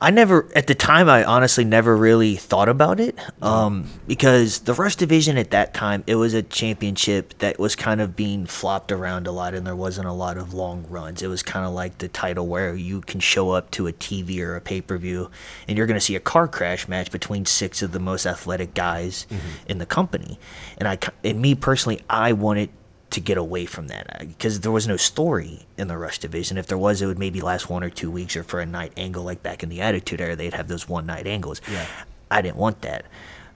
I 0.00 0.10
never, 0.10 0.48
at 0.54 0.68
the 0.68 0.74
time, 0.74 1.08
I 1.08 1.24
honestly 1.24 1.64
never 1.64 1.96
really 1.96 2.36
thought 2.36 2.68
about 2.68 3.00
it 3.00 3.18
um, 3.42 3.88
because 4.06 4.60
the 4.60 4.72
Rush 4.72 4.94
division 4.94 5.36
at 5.36 5.50
that 5.50 5.74
time, 5.74 6.04
it 6.06 6.14
was 6.14 6.34
a 6.34 6.42
championship 6.42 7.36
that 7.38 7.58
was 7.58 7.74
kind 7.74 8.00
of 8.00 8.14
being 8.14 8.46
flopped 8.46 8.92
around 8.92 9.26
a 9.26 9.32
lot 9.32 9.54
and 9.54 9.66
there 9.66 9.74
wasn't 9.74 10.06
a 10.06 10.12
lot 10.12 10.36
of 10.36 10.54
long 10.54 10.86
runs. 10.88 11.20
It 11.20 11.26
was 11.26 11.42
kind 11.42 11.66
of 11.66 11.72
like 11.72 11.98
the 11.98 12.06
title 12.08 12.46
where 12.46 12.74
you 12.74 13.00
can 13.00 13.18
show 13.18 13.50
up 13.50 13.72
to 13.72 13.88
a 13.88 13.92
TV 13.92 14.38
or 14.40 14.54
a 14.54 14.60
pay 14.60 14.80
per 14.80 14.98
view 14.98 15.30
and 15.66 15.76
you're 15.76 15.86
going 15.86 15.98
to 15.98 16.04
see 16.04 16.14
a 16.14 16.20
car 16.20 16.46
crash 16.46 16.86
match 16.86 17.10
between 17.10 17.44
six 17.44 17.82
of 17.82 17.90
the 17.90 18.00
most 18.00 18.24
athletic 18.24 18.74
guys 18.74 19.26
in 19.66 19.78
the 19.78 19.86
company. 19.86 20.38
And 20.76 20.86
I, 20.86 20.98
and 21.24 21.42
me 21.42 21.56
personally, 21.56 22.02
I 22.08 22.32
wanted 22.32 22.70
to 23.10 23.20
get 23.20 23.38
away 23.38 23.64
from 23.64 23.88
that 23.88 24.18
because 24.20 24.60
there 24.60 24.72
was 24.72 24.86
no 24.86 24.96
story 24.96 25.66
in 25.76 25.88
the 25.88 25.96
Rush 25.96 26.18
division. 26.18 26.58
If 26.58 26.66
there 26.66 26.78
was, 26.78 27.00
it 27.00 27.06
would 27.06 27.18
maybe 27.18 27.40
last 27.40 27.70
one 27.70 27.82
or 27.82 27.90
two 27.90 28.10
weeks 28.10 28.36
or 28.36 28.42
for 28.42 28.60
a 28.60 28.66
night 28.66 28.92
angle, 28.96 29.24
like 29.24 29.42
back 29.42 29.62
in 29.62 29.68
the 29.68 29.80
Attitude 29.80 30.20
Era, 30.20 30.36
they'd 30.36 30.54
have 30.54 30.68
those 30.68 30.88
one 30.88 31.06
night 31.06 31.26
angles. 31.26 31.60
Yeah. 31.70 31.86
I 32.30 32.42
didn't 32.42 32.56
want 32.56 32.82
that. 32.82 33.06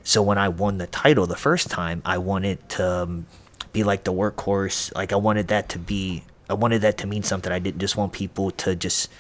So 0.04 0.22
when 0.22 0.38
I 0.38 0.48
won 0.48 0.78
the 0.78 0.86
title 0.86 1.26
the 1.26 1.36
first 1.36 1.70
time, 1.70 2.02
I 2.04 2.18
wanted 2.18 2.66
to 2.70 2.88
um, 3.02 3.26
be 3.72 3.84
like 3.84 4.04
the 4.04 4.12
workhorse. 4.12 4.94
Like 4.94 5.12
I 5.12 5.16
wanted 5.16 5.48
that 5.48 5.68
to 5.70 5.78
be, 5.78 6.24
I 6.48 6.54
wanted 6.54 6.80
that 6.82 6.98
to 6.98 7.06
mean 7.06 7.22
something. 7.22 7.52
I 7.52 7.58
didn't 7.58 7.80
just 7.80 7.96
want 7.96 8.12
people 8.12 8.50
to 8.52 8.74
just 8.74 9.10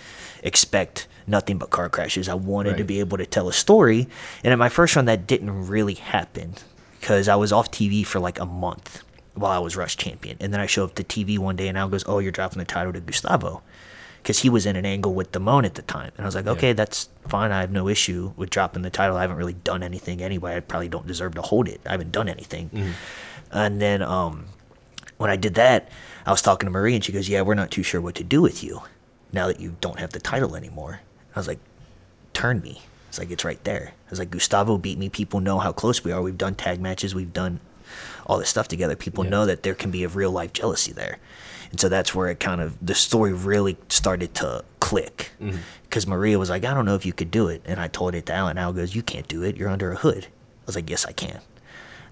expect 0.42 1.06
nothing 1.26 1.58
but 1.58 1.70
car 1.70 1.88
crashes. 1.88 2.28
I 2.28 2.34
wanted 2.34 2.78
to 2.78 2.84
be 2.84 3.00
able 3.00 3.18
to 3.18 3.26
tell 3.26 3.48
a 3.48 3.52
story. 3.52 4.08
And 4.42 4.52
at 4.52 4.58
my 4.58 4.70
first 4.70 4.96
run, 4.96 5.04
that 5.04 5.26
didn't 5.26 5.68
really 5.68 5.94
happen 5.94 6.54
because 7.00 7.28
I 7.28 7.36
was 7.36 7.52
off 7.52 7.70
TV 7.70 8.04
for 8.04 8.18
like 8.18 8.40
a 8.40 8.46
month 8.46 9.04
while 9.34 9.52
I 9.52 9.58
was 9.58 9.76
Rush 9.76 9.96
champion. 9.96 10.36
And 10.40 10.52
then 10.52 10.60
I 10.60 10.66
show 10.66 10.84
up 10.84 10.94
to 10.96 11.04
TV 11.04 11.38
one 11.38 11.56
day 11.56 11.68
and 11.68 11.78
Al 11.78 11.88
goes, 11.88 12.04
Oh, 12.06 12.18
you're 12.18 12.32
dropping 12.32 12.58
the 12.58 12.64
title 12.64 12.92
to 12.92 13.00
Gustavo. 13.00 13.62
Because 14.22 14.38
he 14.38 14.48
was 14.48 14.66
in 14.66 14.76
an 14.76 14.86
angle 14.86 15.12
with 15.14 15.32
Damone 15.32 15.64
at 15.64 15.74
the 15.74 15.82
time. 15.82 16.12
And 16.16 16.24
I 16.24 16.28
was 16.28 16.36
like, 16.36 16.46
okay, 16.46 16.72
that's 16.74 17.08
fine. 17.26 17.50
I 17.50 17.60
have 17.60 17.72
no 17.72 17.88
issue 17.88 18.32
with 18.36 18.50
dropping 18.50 18.82
the 18.82 18.90
title. 18.90 19.16
I 19.16 19.22
haven't 19.22 19.36
really 19.36 19.54
done 19.54 19.82
anything 19.82 20.22
anyway. 20.22 20.54
I 20.54 20.60
probably 20.60 20.88
don't 20.88 21.08
deserve 21.08 21.34
to 21.34 21.42
hold 21.42 21.66
it. 21.66 21.80
I 21.84 21.90
haven't 21.90 22.12
done 22.12 22.28
anything. 22.28 22.70
And 23.50 23.82
then 23.82 24.00
um, 24.00 24.44
when 25.16 25.28
I 25.28 25.34
did 25.34 25.54
that, 25.54 25.88
I 26.24 26.30
was 26.30 26.40
talking 26.40 26.68
to 26.68 26.70
Maria 26.70 26.94
and 26.94 27.04
she 27.04 27.10
goes, 27.10 27.28
Yeah, 27.28 27.42
we're 27.42 27.54
not 27.54 27.72
too 27.72 27.82
sure 27.82 28.00
what 28.00 28.14
to 28.14 28.22
do 28.22 28.40
with 28.40 28.62
you 28.62 28.82
now 29.32 29.48
that 29.48 29.58
you 29.58 29.74
don't 29.80 29.98
have 29.98 30.10
the 30.12 30.20
title 30.20 30.54
anymore. 30.54 31.00
I 31.34 31.38
was 31.40 31.48
like, 31.48 31.58
Turn 32.32 32.60
me. 32.60 32.80
It's 33.08 33.18
like, 33.18 33.32
it's 33.32 33.44
right 33.44 33.62
there. 33.64 33.92
I 34.06 34.10
was 34.10 34.20
like, 34.20 34.30
Gustavo 34.30 34.78
beat 34.78 34.98
me. 34.98 35.08
People 35.08 35.40
know 35.40 35.58
how 35.58 35.72
close 35.72 36.04
we 36.04 36.12
are. 36.12 36.22
We've 36.22 36.38
done 36.38 36.54
tag 36.54 36.80
matches. 36.80 37.12
We've 37.12 37.32
done 37.32 37.58
all 38.26 38.38
this 38.38 38.48
stuff 38.48 38.68
together. 38.68 38.96
People 38.96 39.24
Yeah. 39.24 39.30
know 39.30 39.46
that 39.46 39.62
there 39.62 39.74
can 39.74 39.90
be 39.90 40.04
a 40.04 40.08
real 40.08 40.30
life 40.30 40.52
jealousy 40.52 40.92
there. 40.92 41.18
And 41.70 41.80
so 41.80 41.88
that's 41.88 42.14
where 42.14 42.28
it 42.28 42.38
kind 42.38 42.60
of, 42.60 42.76
the 42.84 42.94
story 42.94 43.32
really 43.32 43.76
started 43.88 44.34
to 44.36 44.64
click. 44.80 45.30
Mm-hmm. 45.40 45.56
Because 45.84 46.06
Maria 46.06 46.38
was 46.38 46.50
like, 46.50 46.64
I 46.64 46.74
don't 46.74 46.84
know 46.84 46.94
if 46.94 47.06
you 47.06 47.12
could 47.12 47.30
do 47.30 47.48
it. 47.48 47.62
And 47.64 47.80
I 47.80 47.88
told 47.88 48.14
it 48.14 48.26
to 48.26 48.32
Al, 48.34 48.48
and 48.48 48.58
Al 48.58 48.72
goes, 48.72 48.94
You 48.94 49.02
can't 49.02 49.26
do 49.28 49.42
it. 49.42 49.56
You're 49.56 49.68
under 49.70 49.92
a 49.92 49.96
hood. 49.96 50.26
I 50.26 50.64
was 50.66 50.74
like, 50.76 50.88
Yes, 50.90 51.04
I 51.06 51.12
can. 51.12 51.40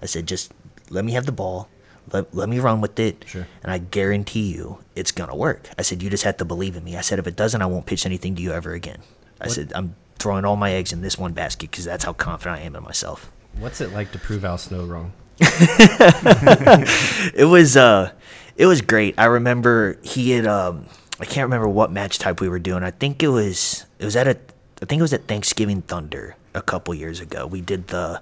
I 0.01 0.05
said, 0.07 0.27
Just 0.27 0.51
let 0.89 1.05
me 1.05 1.11
have 1.13 1.25
the 1.25 1.31
ball. 1.31 1.67
Let, 2.11 2.33
let 2.33 2.49
me 2.49 2.59
run 2.59 2.81
with 2.81 2.99
it. 2.99 3.23
Sure. 3.27 3.47
And 3.63 3.71
I 3.71 3.77
guarantee 3.77 4.51
you 4.53 4.79
it's 4.95 5.11
going 5.11 5.29
to 5.29 5.35
work. 5.35 5.69
I 5.77 5.83
said, 5.83 6.01
You 6.01 6.09
just 6.09 6.23
have 6.23 6.37
to 6.37 6.45
believe 6.45 6.75
in 6.75 6.83
me. 6.83 6.97
I 6.97 7.01
said, 7.01 7.19
If 7.19 7.27
it 7.27 7.35
doesn't, 7.35 7.61
I 7.61 7.67
won't 7.67 7.85
pitch 7.85 8.05
anything 8.05 8.35
to 8.35 8.41
you 8.41 8.51
ever 8.51 8.73
again. 8.73 8.99
I 9.39 9.47
said, 9.47 9.71
I'm 9.75 9.95
throwing 10.19 10.45
all 10.45 10.55
my 10.55 10.71
eggs 10.71 10.91
in 10.93 11.01
this 11.01 11.17
one 11.17 11.33
basket 11.33 11.71
because 11.71 11.85
that's 11.85 12.03
how 12.03 12.13
confident 12.13 12.59
I 12.59 12.63
am 12.63 12.75
in 12.75 12.83
myself. 12.83 13.31
What's 13.57 13.81
it 13.81 13.91
like 13.91 14.11
to 14.11 14.19
prove 14.19 14.45
Al 14.45 14.57
Snow 14.59 14.85
wrong? 14.85 15.13
it 17.33 17.49
was 17.49 17.75
uh 17.75 18.11
it 18.55 18.67
was 18.67 18.81
great. 18.81 19.15
I 19.17 19.25
remember 19.25 19.97
he 20.03 20.31
had 20.31 20.45
um 20.45 20.85
I 21.19 21.25
can't 21.25 21.45
remember 21.45 21.67
what 21.67 21.91
match 21.91 22.19
type 22.19 22.39
we 22.41 22.47
were 22.47 22.59
doing. 22.59 22.83
I 22.83 22.91
think 22.91 23.23
it 23.23 23.29
was 23.29 23.85
it 23.97 24.05
was 24.05 24.15
at 24.15 24.27
a 24.27 24.37
I 24.81 24.85
think 24.85 24.99
it 24.99 25.03
was 25.03 25.13
at 25.13 25.27
Thanksgiving 25.27 25.81
Thunder 25.81 26.35
a 26.53 26.61
couple 26.61 26.93
years 26.93 27.19
ago. 27.19 27.47
We 27.47 27.61
did 27.61 27.87
the 27.87 28.21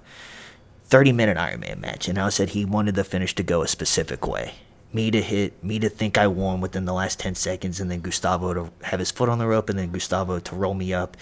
30 0.84 1.12
minute 1.12 1.36
Iron 1.36 1.60
Man 1.60 1.80
match 1.80 2.08
and 2.08 2.18
I 2.18 2.30
said 2.30 2.50
he 2.50 2.64
wanted 2.64 2.94
the 2.94 3.04
finish 3.04 3.34
to 3.34 3.42
go 3.42 3.60
a 3.62 3.68
specific 3.68 4.26
way. 4.26 4.54
Me 4.92 5.10
to 5.10 5.20
hit, 5.20 5.62
me 5.62 5.78
to 5.78 5.88
think 5.88 6.16
I 6.18 6.26
won 6.26 6.60
within 6.60 6.84
the 6.84 6.92
last 6.92 7.20
10 7.20 7.36
seconds, 7.36 7.78
and 7.78 7.88
then 7.88 8.00
Gustavo 8.00 8.54
to 8.54 8.72
have 8.82 8.98
his 8.98 9.12
foot 9.12 9.28
on 9.28 9.38
the 9.38 9.46
rope, 9.46 9.70
and 9.70 9.78
then 9.78 9.92
Gustavo 9.92 10.40
to 10.40 10.54
roll 10.56 10.74
me 10.74 10.92
up 10.92 11.16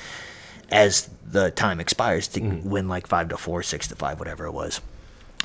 as 0.71 1.11
the 1.23 1.50
time 1.50 1.78
expires 1.78 2.28
to 2.28 2.41
win 2.41 2.89
like 2.89 3.06
5 3.06 3.28
to 3.28 3.37
4, 3.37 3.63
6 3.63 3.89
to 3.89 3.95
5, 3.95 4.19
whatever 4.19 4.47
it 4.47 4.52
was. 4.52 4.80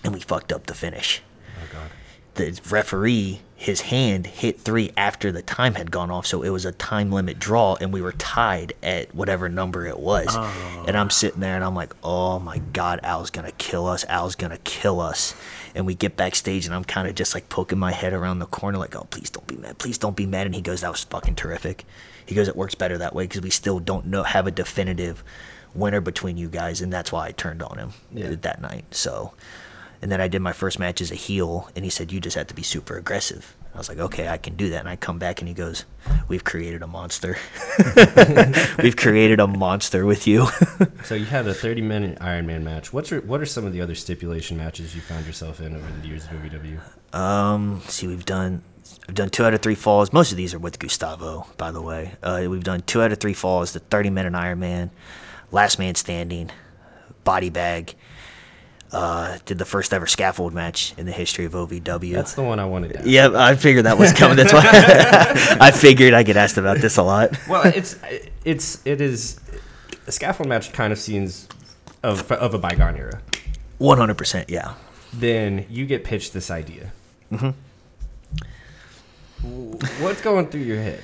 And 0.04 0.14
we 0.14 0.20
fucked 0.20 0.52
up 0.52 0.66
the 0.66 0.74
finish. 0.74 1.22
Oh 1.58 1.68
God. 1.72 1.90
the 2.36 2.60
referee 2.70 3.42
his 3.56 3.82
hand 3.82 4.28
hit 4.28 4.60
three 4.60 4.92
after 4.98 5.32
the 5.32 5.42
time 5.42 5.76
had 5.76 5.90
gone 5.90 6.12
off 6.12 6.28
so 6.28 6.42
it 6.42 6.50
was 6.50 6.66
a 6.66 6.72
time 6.74 7.10
limit 7.10 7.40
draw 7.40 7.78
and 7.80 7.94
we 7.94 8.02
were 8.02 8.12
tied 8.12 8.74
at 8.84 9.16
whatever 9.16 9.48
number 9.48 9.86
it 9.86 9.98
was. 9.98 10.28
Oh. 10.32 10.84
And 10.86 10.98
i'm 10.98 11.10
sitting 11.10 11.40
there 11.40 11.56
and 11.56 11.64
i'm 11.64 11.74
like 11.76 11.94
oh 12.04 12.40
my 12.40 12.58
god 12.74 13.00
al's 13.04 13.30
gonna 13.30 13.54
kill 13.54 13.88
us. 13.88 14.04
Al's 14.10 14.36
gonna 14.36 14.58
kill 14.66 15.00
us. 15.00 15.34
And 15.76 15.86
we 15.86 15.96
get 15.96 16.18
backstage 16.18 16.66
and 16.66 16.76
i'm 16.76 16.84
kind 16.84 17.08
of 17.08 17.16
just 17.16 17.34
like 17.34 17.48
poking 17.48 17.80
my 17.80 17.92
head 17.94 18.12
around 18.12 18.40
the 18.40 18.46
corner 18.48 18.78
like 18.78 18.96
oh 18.98 19.08
please 19.10 19.30
don't 19.30 19.48
be 19.48 19.56
mad. 19.56 19.78
Please 19.78 19.98
don't 19.98 20.16
be 20.18 20.26
mad. 20.26 20.46
And 20.48 20.56
he 20.56 20.62
goes 20.62 20.82
that 20.82 20.92
was 20.92 21.06
fucking 21.06 21.36
terrific. 21.36 21.86
He 22.26 22.36
goes 22.36 22.50
it 22.50 22.58
works 22.58 22.76
better 22.76 22.98
that 22.98 23.16
way 23.16 23.24
because 23.26 23.42
we 23.42 23.50
still 23.52 23.80
don't 23.80 24.08
know 24.08 24.24
have 24.24 24.46
a 24.48 24.52
definitive 24.52 25.24
winner 25.74 26.02
between 26.02 26.36
you 26.36 26.50
guys 26.50 26.82
and 26.82 26.92
that's 26.94 27.12
why 27.12 27.28
i 27.28 27.32
turned 27.32 27.64
on 27.64 27.78
him 27.80 27.94
Yeah. 28.14 28.36
that 28.42 28.60
night. 28.62 28.84
So 28.94 29.34
and 30.04 30.12
then 30.12 30.20
I 30.20 30.28
did 30.28 30.42
my 30.42 30.52
first 30.52 30.80
match 30.80 31.00
as 31.00 31.12
a 31.12 31.16
heel, 31.16 31.70
and 31.78 31.86
he 31.86 31.90
said, 31.90 32.12
You 32.12 32.20
just 32.20 32.36
have 32.36 32.48
to 32.48 32.54
be 32.54 32.62
super 32.62 32.98
aggressive. 32.98 33.56
I 33.74 33.78
was 33.78 33.88
like, 33.88 34.00
Okay, 34.00 34.28
I 34.28 34.38
can 34.38 34.56
do 34.56 34.70
that. 34.72 34.82
And 34.82 34.90
I 34.90 34.98
come 34.98 35.18
back, 35.18 35.40
and 35.40 35.48
he 35.48 35.54
goes, 35.54 35.86
We've 36.28 36.44
created 36.44 36.82
a 36.82 36.88
monster. 36.88 37.38
We've 38.84 38.98
created 38.98 39.40
a 39.40 39.48
monster 39.48 40.06
with 40.06 40.28
you. 40.28 40.48
So 41.06 41.16
you 41.16 41.26
had 41.26 41.48
a 41.48 41.54
30 41.54 41.82
minute 41.82 42.18
Iron 42.22 42.46
Man 42.48 42.64
match. 42.64 42.94
What's 42.94 43.12
your, 43.12 43.20
what 43.22 43.42
are 43.42 43.46
some 43.46 43.66
of 43.66 43.74
the 43.74 43.82
other 43.82 43.94
stipulation 43.96 44.56
matches 44.58 44.96
you 44.96 45.02
found 45.02 45.26
yourself 45.26 45.60
in 45.60 45.76
over 45.76 45.86
the 46.02 46.08
years 46.08 46.24
of 46.26 46.32
OVW? 46.32 46.80
um, 47.18 47.82
see, 47.88 48.08
we've 48.08 48.26
done. 48.26 48.62
I've 49.08 49.16
done 49.16 49.30
two 49.30 49.44
out 49.46 49.54
of 49.54 49.62
three 49.62 49.76
falls. 49.76 50.12
Most 50.14 50.32
of 50.32 50.38
these 50.38 50.54
are 50.54 50.60
with 50.60 50.80
Gustavo, 50.80 51.46
by 51.58 51.72
the 51.72 51.82
way. 51.82 52.14
Uh, 52.24 52.46
we've 52.50 52.64
done 52.64 52.82
two 52.82 53.02
out 53.02 53.12
of 53.12 53.20
three 53.20 53.34
falls, 53.34 53.74
the 53.74 53.80
30 53.80 54.10
minute 54.10 54.34
Iron 54.36 54.60
Man, 54.60 54.92
Last 55.52 55.78
Man 55.80 55.96
Standing, 55.96 56.52
Body 57.24 57.50
Bag. 57.50 57.96
Uh, 58.94 59.40
did 59.46 59.58
the 59.58 59.66
first 59.66 59.92
ever 59.92 60.06
scaffold 60.06 60.54
match 60.54 60.94
in 60.98 61.08
the 61.08 61.12
history 61.12 61.46
of 61.46 61.54
OVW. 61.54 62.14
That's 62.14 62.36
the 62.36 62.44
one 62.44 62.60
I 62.60 62.66
wanted 62.66 62.90
to 62.90 63.00
ask. 63.00 63.08
Yeah, 63.08 63.32
I 63.34 63.56
figured 63.56 63.86
that 63.86 63.98
was 63.98 64.14
coming. 64.14 64.38
That's 64.38 64.54
why 64.54 64.62
I 65.60 65.72
figured 65.72 66.14
I 66.14 66.22
get 66.22 66.38
asked 66.38 66.58
about 66.58 66.78
this 66.78 66.98
a 66.98 67.04
lot. 67.04 67.32
Well, 67.50 67.66
it's 67.66 67.98
it's 68.46 68.86
it 68.86 69.02
is 69.02 69.40
a 70.06 70.12
scaffold 70.12 70.48
match 70.48 70.72
kind 70.74 70.94
of 70.94 71.00
scenes 71.00 71.48
of 72.04 72.32
of 72.32 72.54
a 72.54 72.60
bygone 72.60 72.96
era. 72.96 73.20
One 73.80 73.98
hundred 73.98 74.20
percent, 74.20 74.52
yeah. 74.52 74.76
Then 75.12 75.66
you 75.70 75.88
get 75.88 76.04
pitched 76.04 76.34
this 76.34 76.52
idea. 76.52 76.92
Mm-hmm. 77.32 77.50
What's 80.04 80.22
going 80.22 80.48
through 80.48 80.62
your 80.62 80.78
head? 80.82 81.02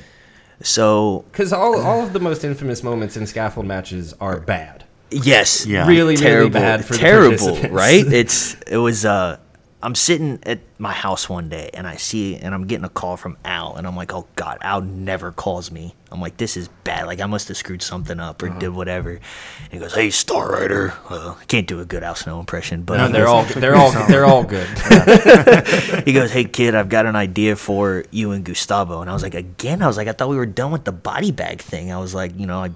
So 0.61 1.25
Because 1.31 1.51
all 1.53 1.79
all 1.81 2.03
of 2.03 2.13
the 2.13 2.19
most 2.19 2.43
infamous 2.43 2.83
moments 2.83 3.17
in 3.17 3.25
scaffold 3.25 3.65
matches 3.65 4.13
are 4.21 4.39
bad. 4.39 4.83
Yes, 5.11 5.65
Yeah. 5.65 5.87
Really, 5.87 5.99
really 6.13 6.15
terrible, 6.17 6.49
bad 6.59 6.85
for 6.85 6.93
the 6.93 6.99
terrible, 6.99 7.57
right? 7.69 8.05
It's 8.21 8.55
it 8.67 8.77
was. 8.77 9.05
uh 9.05 9.37
I'm 9.81 9.95
sitting 9.95 10.39
at 10.43 10.59
my 10.77 10.91
house 10.91 11.29
one 11.29 11.47
day 11.47 11.69
and 11.73 11.87
I 11.87 11.95
see 11.95 12.35
and 12.35 12.53
I'm 12.53 12.67
getting 12.67 12.83
a 12.83 12.89
call 12.89 13.15
from 13.15 13.37
Al 13.45 13.77
and 13.77 13.87
I'm 13.87 13.95
like, 13.95 14.13
oh 14.13 14.27
God, 14.35 14.57
Al 14.61 14.81
never 14.81 15.31
calls 15.31 15.71
me. 15.71 15.95
I'm 16.11 16.19
like, 16.19 16.35
this 16.35 16.57
is 16.57 16.67
bad. 16.83 17.05
Like 17.07 17.21
I 17.21 17.27
must 17.27 17.47
have 17.47 17.55
screwed 17.55 17.81
something 17.81 18.19
up 18.19 18.43
or 18.43 18.49
Uh-huh. 18.49 18.59
did 18.59 18.69
whatever. 18.75 19.11
And 19.11 19.71
he 19.71 19.79
goes, 19.79 19.95
hey, 19.95 20.09
Star 20.09 20.51
Rider. 20.51 20.93
Uh, 21.09 21.33
I 21.39 21.45
can't 21.45 21.65
do 21.65 21.79
a 21.79 21.85
good 21.85 22.03
Al 22.03 22.15
Snow 22.15 22.41
impression, 22.41 22.83
but 22.83 22.97
No, 22.97 23.07
they're 23.07 23.23
goes- 23.23 23.55
all 23.55 23.61
they're 23.61 23.75
all 23.77 23.91
they're 24.09 24.25
all 24.25 24.43
good. 24.43 24.67
he 26.05 26.11
goes, 26.11 26.29
"Hey 26.31 26.43
kid, 26.43 26.75
I've 26.75 26.89
got 26.89 27.05
an 27.05 27.15
idea 27.15 27.55
for 27.55 28.03
you 28.11 28.31
and 28.33 28.43
Gustavo." 28.43 28.99
And 28.99 29.09
I 29.09 29.13
was 29.13 29.23
like, 29.23 29.33
"Again?" 29.33 29.81
I 29.81 29.87
was 29.87 29.95
like, 29.95 30.09
"I 30.09 30.11
thought 30.11 30.27
we 30.27 30.35
were 30.35 30.45
done 30.45 30.71
with 30.71 30.83
the 30.83 30.91
body 30.91 31.31
bag 31.31 31.61
thing." 31.61 31.91
I 31.93 31.99
was 31.99 32.13
like, 32.13 32.37
"You 32.37 32.47
know, 32.47 32.63
I 32.65 32.71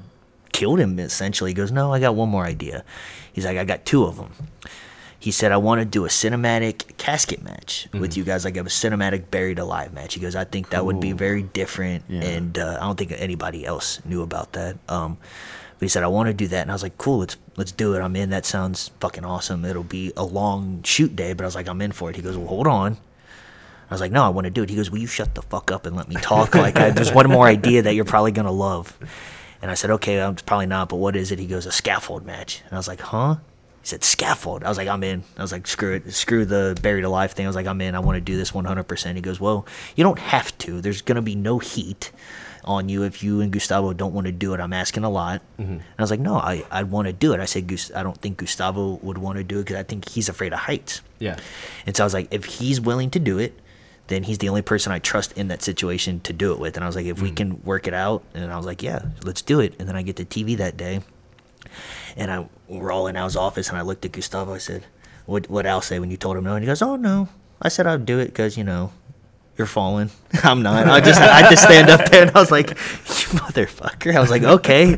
killed 0.53 0.79
him 0.79 0.97
essentially." 0.99 1.49
He 1.51 1.55
goes, 1.55 1.71
"No, 1.71 1.91
I 1.93 1.99
got 1.99 2.15
one 2.15 2.29
more 2.29 2.45
idea." 2.45 2.85
He's 3.33 3.45
like, 3.45 3.57
"I 3.57 3.65
got 3.65 3.85
two 3.85 4.05
of 4.05 4.15
them." 4.15 4.31
He 5.19 5.31
said, 5.31 5.51
"I 5.53 5.57
want 5.57 5.79
to 5.79 5.85
do 5.85 6.05
a 6.05 6.09
cinematic 6.09 6.97
casket 6.97 7.41
match 7.43 7.87
with 7.93 8.17
you 8.17 8.23
guys, 8.25 8.43
like 8.43 8.57
a 8.57 8.63
cinematic 8.63 9.31
buried 9.31 9.57
alive 9.59 9.93
match." 9.93 10.13
He 10.13 10.19
goes, 10.19 10.35
"I 10.35 10.43
think 10.43 10.69
that 10.69 10.85
would 10.85 10.99
be 10.99 11.11
very 11.13 11.43
different, 11.43 12.03
Yeah. 12.09 12.21
and 12.21 12.57
uh, 12.57 12.77
I 12.79 12.83
don't 12.85 12.97
think 12.97 13.13
anybody 13.17 13.65
else 13.65 13.99
knew 14.05 14.21
about 14.21 14.51
that." 14.53 14.77
Um, 14.89 15.17
but 15.79 15.85
he 15.85 15.87
said, 15.89 16.03
"I 16.03 16.07
want 16.07 16.27
to 16.27 16.33
do 16.33 16.47
that," 16.49 16.61
and 16.63 16.71
I 16.71 16.75
was 16.75 16.83
like, 16.83 16.97
"Cool, 16.97 17.19
let's 17.19 17.37
let's 17.55 17.71
do 17.71 17.93
it. 17.95 18.01
I'm 18.01 18.15
in. 18.17 18.31
That 18.31 18.45
sounds 18.45 18.91
fucking 18.99 19.23
awesome. 19.25 19.63
It'll 19.63 19.83
be 19.83 20.11
a 20.17 20.23
long 20.25 20.81
shoot 20.83 21.15
day, 21.15 21.31
but 21.33 21.43
I 21.43 21.47
was 21.47 21.55
like, 21.55 21.67
I'm 21.69 21.81
in 21.81 21.91
for 21.93 22.09
it." 22.09 22.15
He 22.17 22.21
goes, 22.21 22.37
"Well, 22.37 22.47
hold 22.47 22.67
on." 22.67 22.97
I 23.89 23.93
was 23.93 24.01
like, 24.01 24.11
no, 24.11 24.23
I 24.23 24.29
want 24.29 24.45
to 24.45 24.49
do 24.51 24.63
it. 24.63 24.69
He 24.71 24.75
goes, 24.75 24.89
will 24.89 24.99
you 24.99 25.07
shut 25.07 25.35
the 25.35 25.43
fuck 25.43 25.69
up 25.71 25.85
and 25.85 25.95
let 25.95 26.07
me 26.09 26.15
talk? 26.15 26.55
Like, 26.55 26.77
I, 26.79 26.89
there's 26.89 27.11
one 27.13 27.29
more 27.29 27.45
idea 27.45 27.83
that 27.83 27.93
you're 27.93 28.05
probably 28.05 28.31
gonna 28.31 28.51
love. 28.51 28.97
And 29.63 29.71
I 29.71 29.75
said, 29.75 29.91
okay, 29.91 30.21
I'm 30.21 30.35
probably 30.35 30.65
not, 30.65 30.89
but 30.89 30.97
what 30.97 31.15
is 31.15 31.31
it? 31.31 31.39
He 31.39 31.47
goes, 31.47 31.65
a 31.65 31.71
scaffold 31.71 32.25
match. 32.25 32.61
And 32.65 32.73
I 32.73 32.77
was 32.77 32.87
like, 32.89 32.99
huh? 32.99 33.37
He 33.81 33.87
said, 33.87 34.03
scaffold. 34.03 34.63
I 34.63 34.67
was 34.69 34.77
like, 34.77 34.89
I'm 34.89 35.03
in. 35.03 35.23
I 35.37 35.41
was 35.41 35.53
like, 35.53 35.67
screw 35.67 35.93
it, 35.93 36.11
screw 36.11 36.43
the 36.43 36.77
buried 36.81 37.05
alive 37.05 37.31
thing. 37.31 37.45
I 37.45 37.49
was 37.49 37.55
like, 37.55 37.65
I'm 37.67 37.79
in. 37.79 37.95
I 37.95 37.99
want 37.99 38.17
to 38.17 38.21
do 38.21 38.35
this 38.35 38.51
100%. 38.51 39.15
He 39.15 39.21
goes, 39.21 39.39
well, 39.39 39.65
you 39.95 40.03
don't 40.03 40.19
have 40.19 40.57
to. 40.59 40.81
There's 40.81 41.01
gonna 41.01 41.21
be 41.21 41.35
no 41.35 41.59
heat. 41.59 42.11
on 42.65 42.89
you 42.89 43.03
if 43.03 43.23
you 43.23 43.41
and 43.41 43.51
Gustavo 43.51 43.93
don't 43.93 44.13
want 44.13 44.25
to 44.25 44.31
do 44.31 44.53
it. 44.53 44.59
I'm 44.59 44.73
asking 44.73 45.03
a 45.03 45.09
lot. 45.09 45.41
Mm-hmm. 45.59 45.73
And 45.73 45.83
I 45.97 46.01
was 46.01 46.11
like, 46.11 46.19
no, 46.19 46.35
I, 46.35 46.63
I 46.71 46.83
want 46.83 47.07
to 47.07 47.13
do 47.13 47.33
it. 47.33 47.39
I 47.39 47.45
said, 47.45 47.69
I 47.95 48.03
don't 48.03 48.17
think 48.17 48.37
Gustavo 48.37 48.99
would 49.01 49.17
want 49.17 49.37
to 49.37 49.43
do 49.43 49.59
it 49.59 49.63
because 49.63 49.77
I 49.77 49.83
think 49.83 50.07
he's 50.09 50.29
afraid 50.29 50.53
of 50.53 50.59
heights. 50.59 51.01
Yeah. 51.19 51.37
And 51.85 51.95
so 51.95 52.03
I 52.03 52.05
was 52.05 52.13
like, 52.13 52.27
if 52.31 52.45
he's 52.45 52.79
willing 52.79 53.09
to 53.11 53.19
do 53.19 53.37
it, 53.37 53.59
then 54.07 54.23
he's 54.23 54.37
the 54.39 54.49
only 54.49 54.61
person 54.61 54.91
I 54.91 54.99
trust 54.99 55.31
in 55.33 55.47
that 55.47 55.61
situation 55.61 56.19
to 56.21 56.33
do 56.33 56.51
it 56.51 56.59
with. 56.59 56.75
And 56.75 56.83
I 56.83 56.87
was 56.87 56.95
like, 56.95 57.05
if 57.05 57.21
we 57.21 57.29
hmm. 57.29 57.35
can 57.35 57.63
work 57.63 57.87
it 57.87 57.93
out, 57.93 58.23
and 58.33 58.51
I 58.51 58.57
was 58.57 58.65
like, 58.65 58.83
yeah, 58.83 59.03
let's 59.23 59.41
do 59.41 59.59
it. 59.59 59.75
And 59.79 59.87
then 59.87 59.95
I 59.95 60.01
get 60.01 60.17
the 60.17 60.25
TV 60.25 60.57
that 60.57 60.77
day, 60.77 61.01
and 62.15 62.31
I 62.31 62.47
we're 62.67 62.91
all 62.91 63.07
in 63.07 63.15
Al's 63.15 63.35
office, 63.35 63.69
and 63.69 63.77
I 63.77 63.81
looked 63.81 64.05
at 64.05 64.11
Gustavo. 64.11 64.53
I 64.53 64.57
said, 64.57 64.85
"What 65.25 65.49
what 65.49 65.65
Al 65.65 65.81
say 65.81 65.99
when 65.99 66.11
you 66.11 66.17
told 66.17 66.37
him 66.37 66.43
no?" 66.43 66.55
And 66.55 66.63
he 66.63 66.67
goes, 66.67 66.81
"Oh 66.81 66.95
no." 66.95 67.29
I 67.61 67.69
said 67.69 67.87
I'd 67.87 68.05
do 68.05 68.19
it 68.19 68.27
because 68.27 68.57
you 68.57 68.63
know 68.63 68.91
you're 69.57 69.67
falling. 69.67 70.09
I'm 70.43 70.61
not. 70.63 70.87
I 70.87 70.99
just 70.99 71.21
I 71.21 71.49
just 71.49 71.63
stand 71.63 71.89
up 71.89 72.09
there 72.09 72.23
and 72.23 72.31
I 72.35 72.39
was 72.39 72.51
like, 72.51 72.77
motherfucker. 73.33 74.15
I 74.15 74.19
was 74.19 74.29
like, 74.29 74.43
okay. 74.43 74.93
I 74.93 74.97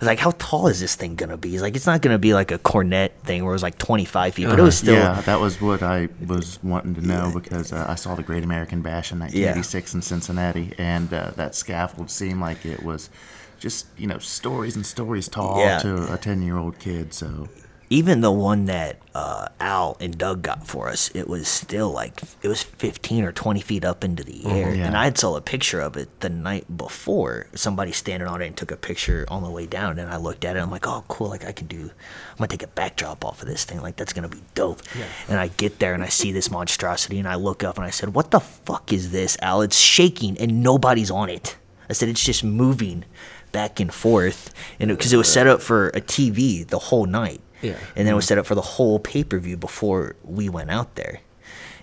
was 0.00 0.06
like, 0.06 0.18
how 0.18 0.30
tall 0.38 0.68
is 0.68 0.80
this 0.80 0.94
thing 0.94 1.14
gonna 1.16 1.36
be? 1.36 1.50
He's 1.50 1.62
like, 1.62 1.74
it's 1.74 1.86
not 1.86 2.02
gonna 2.02 2.18
be 2.18 2.34
like 2.34 2.50
a 2.50 2.58
Cornette 2.58 3.10
thing 3.24 3.42
where 3.44 3.52
it 3.52 3.54
was 3.54 3.62
like 3.62 3.78
25 3.78 4.34
feet, 4.34 4.46
but 4.48 4.58
it 4.58 4.62
was 4.62 4.78
still. 4.78 4.94
yeah, 4.94 5.20
that 5.22 5.40
was 5.40 5.60
what 5.60 5.82
I 5.82 6.08
was 6.26 6.58
wanting 6.62 6.94
to 6.96 7.06
know 7.06 7.32
because 7.34 7.72
uh, 7.72 7.86
I 7.88 7.94
saw 7.96 8.14
the 8.14 8.22
Great 8.22 8.44
American 8.44 8.82
Bash 8.82 9.10
in 9.12 9.18
1986 9.18 9.94
in 9.94 10.02
Cincinnati, 10.02 10.72
and 10.78 11.12
uh, 11.12 11.32
that 11.36 11.54
scaffold 11.54 12.10
seemed 12.10 12.40
like 12.40 12.64
it 12.64 12.82
was 12.82 13.10
just 13.58 13.86
you 13.96 14.06
know 14.06 14.18
stories 14.18 14.76
and 14.76 14.86
stories 14.86 15.26
tall 15.28 15.58
Yeah. 15.58 15.78
to 15.78 16.12
a 16.12 16.16
10 16.16 16.42
year 16.42 16.56
old 16.58 16.78
kid. 16.78 17.12
So 17.12 17.48
even 17.90 18.20
the 18.20 18.30
one 18.30 18.66
that 18.66 18.98
uh, 19.14 19.48
Al 19.60 19.96
and 20.00 20.16
Doug 20.18 20.42
got 20.42 20.66
for 20.66 20.88
us, 20.88 21.10
it 21.14 21.26
was 21.28 21.48
still 21.48 21.90
like 21.90 22.22
it 22.42 22.48
was 22.48 22.62
15 22.62 23.24
or 23.24 23.32
20 23.32 23.60
feet 23.60 23.84
up 23.84 24.04
into 24.04 24.22
the 24.22 24.44
air. 24.46 24.74
yeah. 24.74 24.86
And 24.86 24.96
I 24.96 25.04
had 25.04 25.16
saw 25.18 25.36
a 25.36 25.40
picture 25.40 25.80
of 25.80 25.96
it 25.96 26.20
the 26.20 26.28
night 26.28 26.76
before. 26.76 27.46
Somebody 27.54 27.92
standing 27.92 28.28
on 28.28 28.42
it 28.42 28.46
and 28.46 28.56
took 28.56 28.70
a 28.70 28.76
picture 28.76 29.24
on 29.28 29.42
the 29.42 29.50
way 29.50 29.66
down. 29.66 29.98
And 29.98 30.10
I 30.10 30.16
looked 30.18 30.44
at 30.44 30.56
it. 30.56 30.60
I'm 30.60 30.70
like, 30.70 30.86
oh, 30.86 31.04
cool. 31.08 31.28
Like 31.28 31.44
I 31.44 31.52
can 31.52 31.66
do. 31.66 31.80
I'm 31.80 32.36
gonna 32.36 32.48
take 32.48 32.62
a 32.62 32.68
backdrop 32.68 33.24
off 33.24 33.40
of 33.42 33.48
this 33.48 33.64
thing. 33.64 33.80
Like 33.80 33.96
that's 33.96 34.12
gonna 34.12 34.28
be 34.28 34.42
dope. 34.54 34.82
And 35.28 35.38
I 35.38 35.48
get 35.48 35.78
there 35.78 35.94
and 35.94 36.02
I 36.02 36.08
see 36.08 36.30
this 36.32 36.50
monstrosity 36.50 37.18
and 37.18 37.26
I 37.26 37.36
look 37.36 37.64
up 37.64 37.76
and 37.76 37.84
I 37.86 37.90
said, 37.90 38.14
what 38.14 38.30
the 38.30 38.40
fuck 38.40 38.92
is 38.92 39.10
this, 39.12 39.36
Al? 39.42 39.62
It's 39.62 39.78
shaking 39.78 40.36
and 40.38 40.62
nobody's 40.62 41.10
on 41.10 41.30
it. 41.30 41.56
I 41.88 41.94
said 41.94 42.08
it's 42.10 42.22
just 42.24 42.44
moving 42.44 43.04
back 43.50 43.80
and 43.80 43.90
forth, 43.90 44.52
and 44.78 44.90
because 44.90 45.10
it 45.10 45.16
was 45.16 45.26
set 45.32 45.46
up 45.46 45.62
for 45.62 45.88
a 45.88 46.02
TV 46.02 46.66
the 46.66 46.78
whole 46.78 47.06
night. 47.06 47.40
Yeah. 47.62 47.76
And 47.96 48.06
then 48.06 48.08
it 48.08 48.14
was 48.14 48.24
mm-hmm. 48.24 48.28
set 48.28 48.38
up 48.38 48.46
for 48.46 48.54
the 48.54 48.60
whole 48.60 48.98
pay 48.98 49.24
per 49.24 49.38
view 49.38 49.56
before 49.56 50.16
we 50.22 50.48
went 50.48 50.70
out 50.70 50.94
there. 50.94 51.20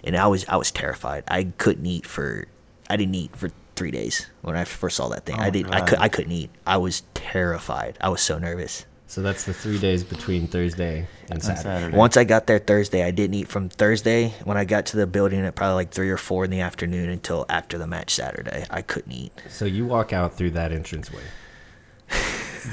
And 0.03 0.15
I 0.15 0.27
was 0.27 0.45
I 0.47 0.55
was 0.55 0.71
terrified. 0.71 1.23
I 1.27 1.45
couldn't 1.57 1.85
eat 1.85 2.05
for 2.05 2.47
I 2.89 2.97
didn't 2.97 3.15
eat 3.15 3.35
for 3.35 3.49
three 3.75 3.91
days 3.91 4.27
when 4.41 4.55
I 4.55 4.63
first 4.63 4.97
saw 4.97 5.09
that 5.09 5.25
thing. 5.25 5.35
I 5.39 5.47
Oh, 5.47 5.51
didn't 5.51 5.73
I 5.73 5.81
could 5.81 5.99
I 5.99 6.09
couldn't 6.09 6.31
eat. 6.31 6.49
I 6.65 6.77
was 6.77 7.03
terrified. 7.13 7.97
I 8.01 8.09
was 8.09 8.21
so 8.21 8.37
nervous. 8.37 8.85
So 9.07 9.21
that's 9.21 9.43
the 9.45 9.53
three 9.53 9.77
days 9.77 10.03
between 10.03 10.47
Thursday 10.47 11.07
and 11.29 11.41
Saturday. 11.41 11.61
Saturday. 11.61 11.97
Once 11.97 12.17
I 12.17 12.23
got 12.23 12.47
there 12.47 12.57
Thursday, 12.57 13.03
I 13.03 13.11
didn't 13.11 13.35
eat 13.35 13.47
from 13.47 13.69
Thursday 13.69 14.33
when 14.43 14.57
I 14.57 14.65
got 14.65 14.87
to 14.87 14.97
the 14.97 15.05
building 15.05 15.45
at 15.45 15.55
probably 15.55 15.75
like 15.75 15.91
three 15.91 16.09
or 16.09 16.17
four 16.17 16.43
in 16.43 16.51
the 16.51 16.61
afternoon 16.61 17.09
until 17.09 17.45
after 17.47 17.77
the 17.77 17.85
match 17.85 18.15
Saturday. 18.15 18.65
I 18.69 18.81
couldn't 18.81 19.11
eat. 19.11 19.31
So 19.47 19.65
you 19.65 19.85
walk 19.85 20.11
out 20.11 20.33
through 20.33 20.51
that 20.51 20.71
entranceway. 20.71 21.21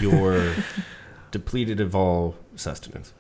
You're 0.01 0.55
depleted 1.31 1.81
of 1.81 1.95
all 1.95 2.35
sustenance. 2.57 3.13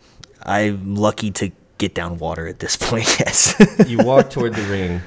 I'm 0.42 0.94
lucky 0.96 1.30
to 1.32 1.50
get 1.78 1.94
down 1.94 2.18
water 2.18 2.46
at 2.46 2.58
this 2.60 2.76
point. 2.80 3.06
Yes. 3.20 3.54
You 3.86 3.98
walk 3.98 4.30
toward 4.30 4.54
the 4.54 4.62
ring. 4.62 5.00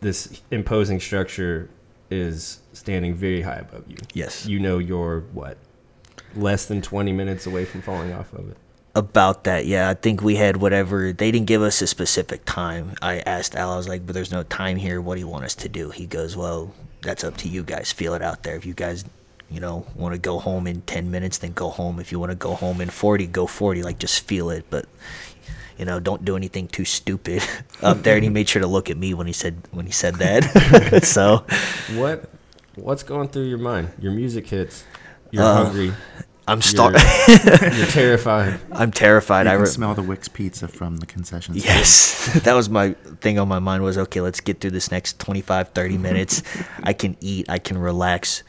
This 0.00 0.42
imposing 0.50 1.00
structure 1.00 1.70
is 2.10 2.60
standing 2.72 3.14
very 3.14 3.42
high 3.42 3.56
above 3.56 3.84
you. 3.88 3.96
yes. 4.14 4.46
You 4.46 4.58
know 4.60 4.78
you're 4.78 5.20
what? 5.32 5.58
Less 6.34 6.66
than 6.66 6.82
20 6.82 7.12
minutes 7.12 7.46
away 7.46 7.64
from 7.64 7.82
falling 7.82 8.12
off 8.12 8.32
of 8.34 8.50
it. 8.50 8.56
about 8.94 9.44
that 9.44 9.66
yeah 9.66 9.88
i 9.90 9.94
think 9.94 10.22
we 10.22 10.36
had 10.36 10.56
whatever 10.56 11.12
they 11.12 11.30
didn't 11.30 11.46
give 11.46 11.60
us 11.62 11.82
a 11.82 11.86
specific 11.86 12.44
time 12.46 12.94
i 13.02 13.18
asked 13.20 13.54
al 13.54 13.72
i 13.72 13.76
was 13.76 13.86
like 13.88 14.06
but 14.06 14.14
there's 14.14 14.32
no 14.32 14.42
time 14.44 14.76
here 14.76 15.00
what 15.02 15.14
do 15.16 15.20
you 15.20 15.28
want 15.28 15.44
us 15.44 15.54
to 15.54 15.68
do 15.68 15.90
he 15.90 16.06
goes 16.06 16.34
well 16.36 16.72
that's 17.02 17.22
up 17.24 17.36
to 17.36 17.46
you 17.48 17.62
guys 17.62 17.92
feel 17.92 18.14
it 18.14 18.22
out 18.22 18.42
there 18.42 18.56
if 18.56 18.64
you 18.64 18.72
guys 18.72 19.04
you 19.50 19.60
know 19.60 19.86
want 19.94 20.12
to 20.12 20.18
go 20.18 20.38
home 20.38 20.66
in 20.66 20.80
10 20.82 21.10
minutes 21.10 21.38
then 21.38 21.52
go 21.52 21.68
home 21.70 22.00
if 22.00 22.10
you 22.10 22.18
want 22.18 22.30
to 22.30 22.36
go 22.36 22.54
home 22.54 22.80
in 22.80 22.90
40 22.90 23.26
go 23.28 23.46
40 23.46 23.82
like 23.82 23.98
just 23.98 24.26
feel 24.26 24.50
it 24.50 24.64
but 24.70 24.86
you 25.78 25.84
know 25.84 26.00
don't 26.00 26.24
do 26.24 26.36
anything 26.36 26.66
too 26.68 26.84
stupid 26.84 27.42
up 27.82 28.02
there 28.02 28.14
and 28.16 28.24
he 28.24 28.30
made 28.30 28.48
sure 28.48 28.60
to 28.62 28.66
look 28.68 28.90
at 28.90 28.96
me 28.96 29.14
when 29.14 29.26
he 29.26 29.32
said 29.32 29.56
when 29.70 29.86
he 29.86 29.92
said 29.92 30.16
that 30.16 31.04
so 31.04 31.44
What 31.96 32.28
what's 32.74 33.02
going 33.02 33.28
through 33.28 33.44
your 33.48 33.58
mind? 33.58 33.90
Your 33.98 34.12
music 34.12 34.48
hits. 34.48 34.84
You're 35.30 35.44
Uh, 35.44 35.64
hungry. 35.64 35.92
i'm 36.48 36.60
You're, 36.60 36.92
you're 37.74 37.86
terrified. 37.86 38.60
i'm 38.72 38.90
terrified 38.92 39.46
you 39.46 39.52
i 39.52 39.54
re- 39.54 39.66
smell 39.66 39.94
the 39.94 40.02
Wick's 40.02 40.28
pizza 40.28 40.68
from 40.68 40.96
the 40.98 41.06
concession 41.06 41.58
stand. 41.58 41.64
Yes, 41.78 42.40
that 42.44 42.54
was 42.54 42.68
my 42.68 42.92
thing 43.20 43.38
on 43.38 43.48
my 43.48 43.58
mind 43.58 43.82
was 43.82 43.96
okay, 43.98 44.20
let's 44.20 44.40
get 44.40 44.60
through 44.60 44.70
this 44.72 44.90
next 44.90 45.18
25 45.18 45.70
30 45.70 45.98
minutes. 45.98 46.42
I 46.82 46.92
can 46.92 47.16
eat, 47.20 47.48
I 47.48 47.58
can 47.58 47.78
relax. 47.78 48.42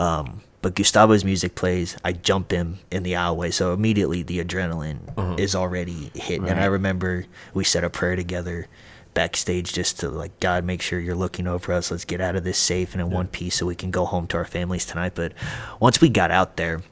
Um, 0.00 0.40
but 0.62 0.74
Gustavo's 0.74 1.24
music 1.24 1.54
plays, 1.54 1.96
I 2.04 2.12
jump 2.12 2.50
him 2.50 2.78
in 2.90 3.02
the 3.02 3.12
aisleway, 3.12 3.52
so 3.52 3.72
immediately 3.72 4.22
the 4.22 4.44
adrenaline 4.44 5.38
is 5.38 5.54
already 5.54 6.10
hitting. 6.14 6.48
And 6.48 6.60
I 6.60 6.66
remember 6.66 7.26
we 7.54 7.64
said 7.64 7.84
a 7.84 7.90
prayer 7.90 8.16
together 8.16 8.66
backstage 9.12 9.72
just 9.72 10.00
to 10.00 10.08
like 10.08 10.38
God 10.38 10.64
make 10.64 10.82
sure 10.82 11.00
you're 11.00 11.14
looking 11.14 11.46
over 11.46 11.72
us. 11.72 11.90
Let's 11.90 12.04
get 12.04 12.20
out 12.20 12.36
of 12.36 12.44
this 12.44 12.58
safe 12.58 12.92
and 12.92 13.00
in 13.00 13.10
one 13.10 13.26
piece 13.26 13.56
so 13.56 13.66
we 13.66 13.74
can 13.74 13.90
go 13.90 14.04
home 14.04 14.26
to 14.28 14.36
our 14.36 14.44
families 14.44 14.84
tonight. 14.86 15.12
But 15.14 15.32
once 15.80 16.00
we 16.00 16.08
got 16.08 16.30
out 16.30 16.56
there, 16.56 16.82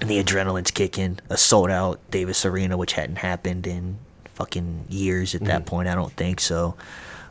and 0.00 0.10
the 0.10 0.22
adrenaline's 0.22 0.70
kicking. 0.70 1.18
A 1.30 1.36
sold 1.36 1.70
out 1.70 2.00
Davis 2.10 2.44
Arena, 2.44 2.76
which 2.76 2.92
hadn't 2.92 3.16
happened 3.16 3.66
in 3.66 3.98
fucking 4.34 4.86
years 4.88 5.34
at 5.34 5.44
that 5.44 5.66
point. 5.66 5.88
I 5.88 5.94
don't 5.94 6.12
think 6.12 6.40
so. 6.40 6.74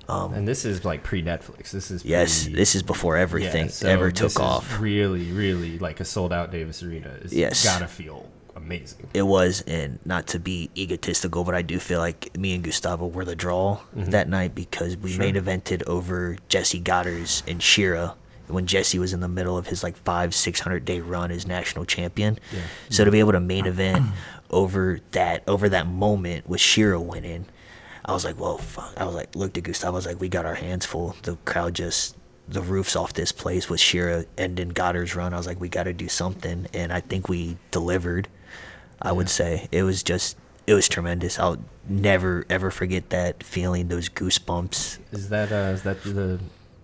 And 0.08 0.48
this 0.48 0.66
is 0.66 0.84
like 0.86 1.04
pre 1.04 1.24
Netflix. 1.24 1.72
This 1.72 1.90
is 1.92 2.04
Yes, 2.06 2.46
this 2.46 2.76
is 2.76 2.84
before 2.84 3.18
everything 3.18 3.66
Yeah, 3.66 3.72
so 3.72 3.90
ever 3.90 4.10
this 4.10 4.20
took 4.20 4.28
is 4.32 4.38
off. 4.38 4.80
Really, 4.80 5.32
really 5.32 5.80
like 5.80 6.00
a 6.00 6.06
sold 6.06 6.32
out 6.34 6.52
Davis 6.52 6.84
Arena. 6.84 7.12
It's 7.22 7.34
Yes. 7.34 7.64
gotta 7.64 7.88
feel 7.88 8.30
amazing. 8.56 9.08
It 9.14 9.24
was, 9.24 9.62
and 9.66 10.00
not 10.06 10.28
to 10.28 10.40
be 10.40 10.70
egotistical, 10.78 11.44
but 11.44 11.56
I 11.56 11.62
do 11.64 11.80
feel 11.80 12.00
like 12.00 12.38
me 12.38 12.54
and 12.54 12.64
Gustavo 12.64 13.08
were 13.08 13.26
the 13.26 13.36
draw 13.36 13.80
Mm-hmm. 13.98 14.12
that 14.12 14.30
night 14.30 14.54
because 14.54 14.96
we 14.98 15.18
main 15.18 15.36
evented 15.36 15.84
over 15.88 16.38
Jessie 16.50 16.82
Godderz 16.82 17.42
and 17.48 17.62
Shira 17.64 18.16
when 18.48 18.68
Jesse 18.68 19.00
was 19.00 19.14
in 19.14 19.22
the 19.22 19.28
middle 19.28 19.58
of 19.58 19.68
his 19.68 19.84
like 19.84 19.96
five, 19.98 20.36
six 20.36 20.60
hundred 20.60 20.86
day 20.86 21.00
run 21.00 21.32
as 21.32 21.48
national 21.48 21.86
champion. 21.86 22.38
Yeah. 22.52 22.60
So 22.90 23.06
to 23.06 23.10
be 23.12 23.20
able 23.20 23.32
to 23.32 23.40
main 23.40 23.66
event 23.74 24.06
over 24.52 25.00
that 25.12 25.44
over 25.48 25.70
that 25.70 25.88
moment 25.88 26.48
with 26.48 26.60
Shira 26.62 27.00
winning, 27.02 27.46
I 28.06 28.14
was 28.14 28.26
like, 28.26 28.36
whoa, 28.36 28.58
fuck. 28.58 28.94
I 28.98 29.06
was 29.06 29.16
like, 29.16 29.36
looked 29.36 29.58
at 29.58 29.64
Gustavo, 29.64 29.94
I 29.94 29.96
was 29.96 30.06
like, 30.06 30.20
we 30.20 30.30
got 30.30 30.46
our 30.46 30.56
hands 30.56 30.86
full. 30.86 31.16
The 31.22 31.38
crowd 31.46 31.76
just 31.76 32.18
the 32.48 32.62
roof's 32.62 32.96
off 32.96 33.14
this 33.14 33.32
place 33.32 33.70
with 33.70 33.80
Shira 33.80 34.26
ending 34.38 34.72
Godderz 34.72 35.16
run. 35.16 35.34
I 35.34 35.38
was 35.38 35.48
like, 35.48 35.60
we 35.60 35.70
got 35.70 35.84
to 35.84 35.94
do 35.94 36.10
something, 36.10 36.68
and 36.74 36.92
I 36.92 37.00
think 37.00 37.30
we 37.30 37.58
delivered. 37.72 38.28
I 39.02 39.12
would 39.12 39.30
say 39.30 39.68
it 39.72 39.84
was 39.84 40.04
just 40.04 40.38
it 40.68 40.74
was 40.74 40.88
tremendous. 40.88 41.40
I'll 41.40 41.58
never 41.88 42.46
ever 42.50 42.72
forget 42.72 43.10
that 43.10 43.44
feeling, 43.44 43.88
those 43.88 44.10
goosebumps. 44.10 45.00
Is 45.12 45.30
that 45.30 45.52
uh, 45.52 45.74
is 45.74 45.84
that 45.84 46.04
the 46.04 46.40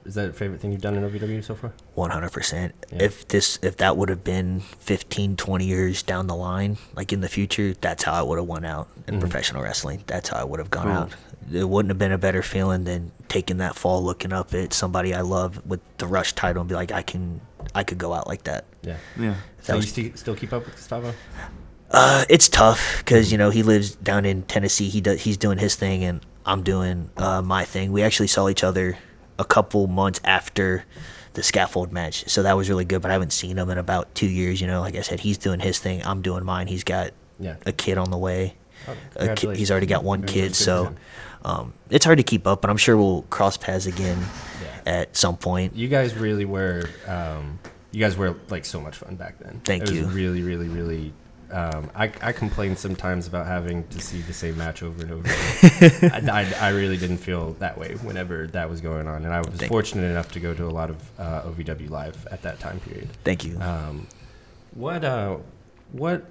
is 0.09 0.15
that 0.15 0.29
a 0.29 0.33
favorite 0.33 0.59
thing 0.59 0.71
you've 0.71 0.81
done 0.81 0.95
in 0.95 1.03
OVW 1.09 1.43
so 1.43 1.53
far? 1.55 1.71
100%. 1.95 2.71
Yeah. 2.91 3.03
If 3.03 3.27
this 3.27 3.59
if 3.61 3.77
that 3.77 3.95
would 3.95 4.09
have 4.09 4.23
been 4.23 4.59
15 4.59 5.35
20 5.37 5.65
years 5.65 6.01
down 6.03 6.25
the 6.27 6.35
line, 6.35 6.77
like 6.95 7.13
in 7.13 7.21
the 7.21 7.29
future, 7.29 7.75
that's 7.79 8.03
how 8.03 8.13
I 8.13 8.21
would 8.23 8.39
have 8.39 8.47
went 8.47 8.65
out 8.65 8.87
in 9.07 9.15
Mhm. 9.15 9.19
professional 9.19 9.61
wrestling. 9.61 10.03
That's 10.07 10.29
how 10.29 10.37
I 10.37 10.43
would 10.43 10.59
have 10.59 10.71
gone 10.71 10.85
Cool. 10.87 10.91
out. 10.93 11.11
It 11.53 11.69
wouldn't 11.69 11.91
have 11.91 11.99
been 11.99 12.11
a 12.11 12.17
better 12.17 12.41
feeling 12.41 12.83
than 12.85 13.11
taking 13.27 13.57
that 13.57 13.75
fall 13.75 14.03
looking 14.03 14.33
up 14.33 14.53
at 14.53 14.73
somebody 14.73 15.13
I 15.13 15.21
love 15.21 15.61
with 15.65 15.79
the 15.99 16.07
rush 16.07 16.33
title 16.33 16.61
and 16.61 16.69
be 16.69 16.75
like 16.75 16.91
I 16.91 17.03
can 17.03 17.39
I 17.75 17.83
could 17.83 17.99
go 17.99 18.13
out 18.13 18.27
like 18.27 18.43
that. 18.45 18.65
Yeah. 18.81 18.97
Yeah. 19.19 19.35
So 19.61 19.73
That 19.73 19.73
you 19.73 19.77
was- 19.77 19.89
sti- 19.89 20.11
still 20.15 20.35
keep 20.35 20.51
up 20.53 20.65
with 20.65 20.75
Gustavo? 20.75 21.13
Uh, 21.91 22.23
it's 22.29 22.49
tough 22.49 22.97
because 22.99 23.31
you 23.31 23.37
know 23.37 23.49
he 23.51 23.61
lives 23.63 23.95
down 23.95 24.25
in 24.25 24.41
Tennessee. 24.43 24.89
He 24.89 25.01
does 25.01 25.21
he's 25.21 25.37
doing 25.37 25.59
his 25.59 25.75
thing 25.75 26.03
and 26.03 26.21
I'm 26.45 26.63
doing 26.63 27.09
uh, 27.17 27.41
my 27.43 27.63
thing. 27.65 27.91
We 27.91 28.01
actually 28.01 28.27
saw 28.27 28.49
each 28.49 28.63
other 28.63 28.97
a 29.39 29.43
couple 29.45 29.87
months 29.87 30.21
after 30.23 30.85
the 31.33 31.41
scaffold 31.43 31.91
match, 31.91 32.27
so 32.29 32.43
that 32.43 32.55
was 32.57 32.69
really 32.69 32.85
good. 32.85 33.01
But 33.01 33.09
I 33.11 33.13
haven't 33.13 33.33
seen 33.33 33.57
him 33.57 33.69
in 33.69 33.77
about 33.77 34.13
two 34.13 34.27
years. 34.27 34.59
You 34.61 34.67
know, 34.67 34.81
like 34.81 34.95
I 34.95 35.01
said, 35.01 35.19
he's 35.19 35.37
doing 35.37 35.59
his 35.59 35.79
thing. 35.79 36.03
I'm 36.05 36.21
doing 36.21 36.43
mine. 36.43 36.67
He's 36.67 36.83
got 36.83 37.11
Yeah. 37.39 37.55
a 37.65 37.71
kid 37.71 37.97
on 37.97 38.11
the 38.11 38.17
way. 38.17 38.55
Oh, 38.87 38.95
A 39.17 39.35
kid, 39.35 39.55
he's 39.57 39.71
already 39.71 39.85
got 39.87 40.03
one 40.03 40.23
kid, 40.23 40.55
so 40.55 40.93
um, 41.45 41.73
it's 41.89 42.05
hard 42.05 42.17
to 42.17 42.23
keep 42.23 42.45
up. 42.47 42.61
But 42.61 42.69
I'm 42.69 42.77
sure 42.77 42.95
we'll 42.97 43.23
cross 43.23 43.57
paths 43.57 43.85
again 43.85 44.17
Yeah. 44.61 44.91
at 44.93 45.15
some 45.17 45.37
point. 45.37 45.75
You 45.75 45.87
guys 45.87 46.15
really 46.15 46.45
were. 46.45 46.89
Um, 47.07 47.59
you 47.91 47.99
guys 47.99 48.15
were 48.17 48.35
like 48.49 48.65
so 48.65 48.79
much 48.79 48.97
fun 48.97 49.15
back 49.15 49.39
then. 49.39 49.61
Thank 49.63 49.83
it 49.83 49.89
was 49.89 49.97
you. 49.97 50.05
Really, 50.07 50.41
really, 50.41 50.67
really 50.67 51.11
Um, 51.51 51.89
I, 51.95 52.11
I 52.21 52.31
complain 52.31 52.75
sometimes 52.75 53.25
about 53.27 53.47
having 53.47 53.87
to 53.87 53.99
see 53.99 54.21
the 54.21 54.33
same 54.33 54.57
match 54.57 54.83
over 54.83 55.01
and 55.01 55.11
over. 55.11 55.29
again. 55.63 56.29
I, 56.29 56.41
I, 56.43 56.53
I 56.67 56.69
really 56.69 56.97
didn't 56.97 57.17
feel 57.17 57.53
that 57.53 57.77
way 57.77 57.95
whenever 58.03 58.47
that 58.47 58.69
was 58.69 58.81
going 58.81 59.07
on, 59.07 59.25
and 59.25 59.33
I 59.33 59.39
was 59.39 59.49
Thank- 59.55 59.71
fortunate 59.71 60.05
enough 60.09 60.31
to 60.33 60.39
go 60.39 60.53
to 60.53 60.65
a 60.65 60.69
lot 60.69 60.89
of 60.89 60.97
uh, 61.19 61.41
OVW 61.43 61.89
live 61.89 62.27
at 62.31 62.41
that 62.43 62.59
time 62.59 62.79
period. 62.81 63.09
Thank 63.23 63.45
you. 63.45 63.59
Um, 63.59 64.07
what 64.75 65.03
uh, 65.03 65.37
what 65.91 66.25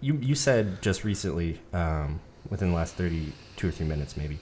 you 0.00 0.18
you 0.20 0.34
said 0.34 0.82
just 0.82 1.04
recently, 1.04 1.60
um, 1.72 2.20
within 2.50 2.70
the 2.70 2.74
last 2.76 2.94
thirty 2.96 3.32
two 3.56 3.68
or 3.68 3.70
three 3.70 3.86
minutes 3.86 4.16
maybe, 4.16 4.38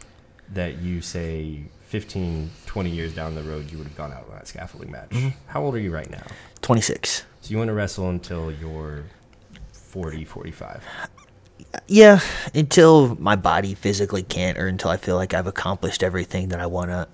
that 0.52 0.78
you 0.78 1.00
say 1.02 1.64
15, 1.88 2.50
20 2.66 2.90
years 2.90 3.14
down 3.14 3.34
the 3.36 3.42
road 3.44 3.70
you 3.70 3.78
would 3.78 3.86
have 3.86 3.96
gone 3.96 4.12
out 4.12 4.24
on 4.28 4.34
that 4.34 4.48
scaffolding 4.48 4.90
match. 4.90 5.10
Mhm. 5.10 5.34
How 5.46 5.62
old 5.62 5.74
are 5.76 5.78
you 5.78 5.92
right 5.94 6.10
now? 6.10 6.24
26. 6.62 7.22
So 7.42 7.50
you 7.50 7.58
want 7.58 7.68
to 7.68 7.74
wrestle 7.74 8.08
until 8.08 8.50
you're 8.50 9.04
40, 9.94 10.24
45. 10.24 10.82
Yeah, 11.86 12.18
until 12.52 13.14
my 13.20 13.36
body 13.36 13.74
physically 13.74 14.24
can't, 14.24 14.58
or 14.58 14.66
until 14.66 14.90
I 14.90 14.96
feel 14.96 15.14
like 15.14 15.34
I've 15.34 15.46
accomplished 15.46 16.02
everything 16.02 16.48
that 16.48 16.58
I 16.58 16.66
want 16.66 16.90
to 16.90 17.06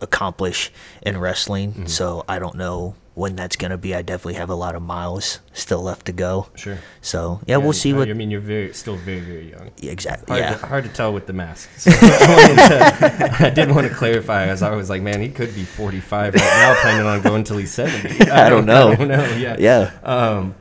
accomplish 0.00 0.70
in 1.02 1.18
wrestling. 1.18 1.72
Mhm. 1.72 1.88
So 1.88 2.24
I 2.28 2.38
don't 2.38 2.54
know 2.54 2.94
when 3.14 3.34
that's 3.34 3.56
gonna 3.56 3.76
be. 3.78 3.92
I 3.94 4.02
definitely 4.02 4.34
have 4.34 4.48
a 4.50 4.54
lot 4.54 4.76
of 4.76 4.82
miles 4.82 5.40
still 5.52 5.82
left 5.82 6.06
to 6.06 6.12
go. 6.12 6.46
Sure. 6.54 6.78
So 7.02 7.40
yeah, 7.46 7.56
we'll 7.56 7.72
see 7.72 7.92
what. 7.92 8.08
I 8.08 8.12
mean, 8.12 8.30
you're 8.30 8.40
very 8.40 8.72
still 8.74 8.96
very 8.96 9.20
very 9.20 9.50
young. 9.50 9.70
Yeah, 9.78 9.90
exactly. 9.92 10.40
Hard, 10.40 10.52
yeah. 10.52 10.56
to, 10.58 10.66
hard 10.66 10.84
to 10.84 10.90
tell 10.90 11.12
with 11.12 11.26
the 11.26 11.32
mask. 11.32 11.68
So 11.78 11.90
I, 11.92 12.68
to- 12.68 13.46
I 13.46 13.50
did 13.50 13.70
want 13.70 13.88
to 13.88 13.94
clarify, 13.94 14.46
as 14.46 14.62
I 14.62 14.74
was 14.74 14.88
like, 14.88 15.02
man, 15.02 15.20
he 15.20 15.28
could 15.30 15.52
be 15.54 15.64
45 15.64 16.34
right 16.34 16.42
now, 16.42 16.74
planning 16.80 17.06
on 17.06 17.22
going 17.22 17.42
till 17.42 17.56
he's 17.58 17.72
70. 17.74 18.30
I 18.30 18.48
don't 18.48 18.66
know. 18.72 18.90
I 18.90 18.94
don't 18.94 19.08
know. 19.08 19.24
Yeah. 19.36 19.56
Yeah. 19.58 19.90
Um, 20.04 20.54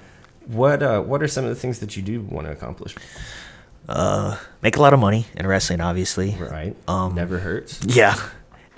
what 0.47 0.83
uh, 0.83 1.01
What 1.01 1.21
are 1.23 1.27
some 1.27 1.43
of 1.45 1.49
the 1.49 1.55
things 1.55 1.79
that 1.79 1.95
you 1.95 2.03
do 2.03 2.21
want 2.21 2.47
to 2.47 2.51
accomplish? 2.51 2.95
Uh, 3.87 4.37
make 4.61 4.77
a 4.77 4.81
lot 4.81 4.93
of 4.93 4.99
money 4.99 5.25
in 5.35 5.45
wrestling, 5.45 5.81
obviously. 5.81 6.35
Right. 6.39 6.75
Um, 6.87 7.15
Never 7.15 7.39
hurts. 7.39 7.83
Yeah. 7.85 8.15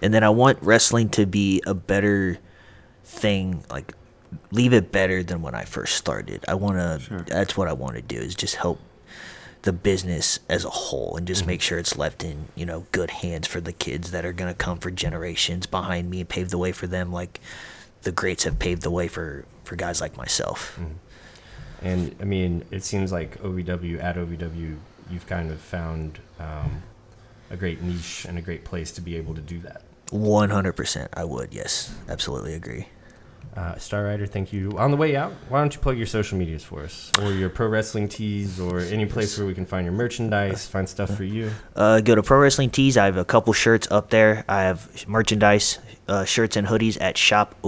And 0.01 0.13
then 0.13 0.23
I 0.23 0.29
want 0.29 0.57
wrestling 0.61 1.09
to 1.09 1.25
be 1.25 1.61
a 1.65 1.73
better 1.73 2.37
thing, 3.03 3.63
like 3.69 3.93
leave 4.51 4.73
it 4.73 4.91
better 4.91 5.23
than 5.23 5.41
when 5.41 5.55
I 5.55 5.63
first 5.63 5.95
started. 5.95 6.43
I 6.47 6.55
want 6.55 6.77
to 6.77 6.99
Sure. 7.05 7.19
that's 7.27 7.55
what 7.55 7.67
I 7.67 7.73
want 7.73 7.95
to 7.95 8.01
do 8.01 8.17
is 8.17 8.35
just 8.35 8.55
help 8.55 8.79
the 9.61 9.71
business 9.73 10.39
as 10.49 10.65
a 10.65 10.69
whole 10.69 11.15
and 11.17 11.25
just 11.27 11.47
make 11.47 11.61
sure 11.61 11.79
it's 11.79 11.97
left 11.97 12.23
in, 12.23 12.47
you 12.55 12.65
know, 12.65 12.85
good 12.91 13.09
hands 13.09 13.47
for 13.47 13.61
the 13.61 13.71
kids 13.73 14.11
that 14.11 14.25
are 14.25 14.33
going 14.33 14.51
to 14.51 14.57
come 14.57 14.77
for 14.77 14.91
generations 14.91 15.65
behind 15.65 16.09
me 16.09 16.19
and 16.19 16.29
pave 16.29 16.49
the 16.49 16.57
way 16.57 16.71
for 16.71 16.87
them 16.87 17.11
like 17.11 17.39
the 18.03 18.11
greats 18.11 18.43
have 18.43 18.59
paved 18.59 18.81
the 18.83 18.91
way 18.91 19.07
for 19.07 19.45
for 19.63 19.75
guys 19.75 20.01
like 20.01 20.15
myself. 20.17 20.79
And 21.81 22.15
I 22.19 22.23
mean, 22.23 22.63
it 22.71 22.83
seems 22.83 23.11
like 23.11 23.41
OVW 23.41 24.03
at 24.03 24.15
OVW, 24.15 24.77
you've 25.09 25.27
kind 25.27 25.51
of 25.51 25.59
found 25.59 26.19
um, 26.39 26.83
a 27.49 27.57
great 27.57 27.81
niche 27.81 28.25
and 28.27 28.37
a 28.37 28.41
great 28.41 28.63
place 28.63 28.91
to 28.93 29.01
be 29.01 29.15
able 29.15 29.35
to 29.35 29.41
do 29.41 29.59
that. 29.59 29.81
100% 30.07 31.07
I 31.13 31.23
would. 31.23 31.53
Yes. 31.53 31.93
Absolutely 32.07 32.53
agree. 32.53 32.87
Uh, 33.55 33.77
Star 33.77 34.03
Rider, 34.03 34.25
thank 34.25 34.51
you. 34.51 34.77
On 34.77 34.91
the 34.91 34.97
way 34.97 35.15
out, 35.15 35.31
why 35.47 35.61
don't 35.61 35.73
you 35.73 35.79
plug 35.79 35.97
your 35.97 36.07
social 36.07 36.37
medias 36.37 36.61
for 36.61 36.83
us, 36.83 37.09
or 37.21 37.31
your 37.31 37.49
pro 37.49 37.67
wrestling 37.67 38.09
tees, 38.09 38.59
or 38.59 38.81
any 38.81 39.05
place 39.05 39.37
where 39.37 39.47
we 39.47 39.53
can 39.53 39.65
find 39.65 39.85
your 39.85 39.93
merchandise, 39.93 40.67
find 40.67 40.89
stuff 40.89 41.15
for 41.15 41.23
you. 41.23 41.51
Uh, 41.73 42.01
go 42.01 42.15
to 42.15 42.23
Pro 42.23 42.39
Wrestling 42.39 42.69
Tees. 42.69 42.97
I 42.97 43.05
have 43.05 43.15
a 43.15 43.23
couple 43.23 43.53
shirts 43.53 43.87
up 43.89 44.09
there. 44.09 44.43
I 44.49 44.63
have 44.63 45.07
merchandise, 45.07 45.79
uh, 46.09 46.25
shirts 46.25 46.57
and 46.57 46.67
hoodies 46.67 46.97
at 46.99 47.15
shopovw.com. 47.15 47.59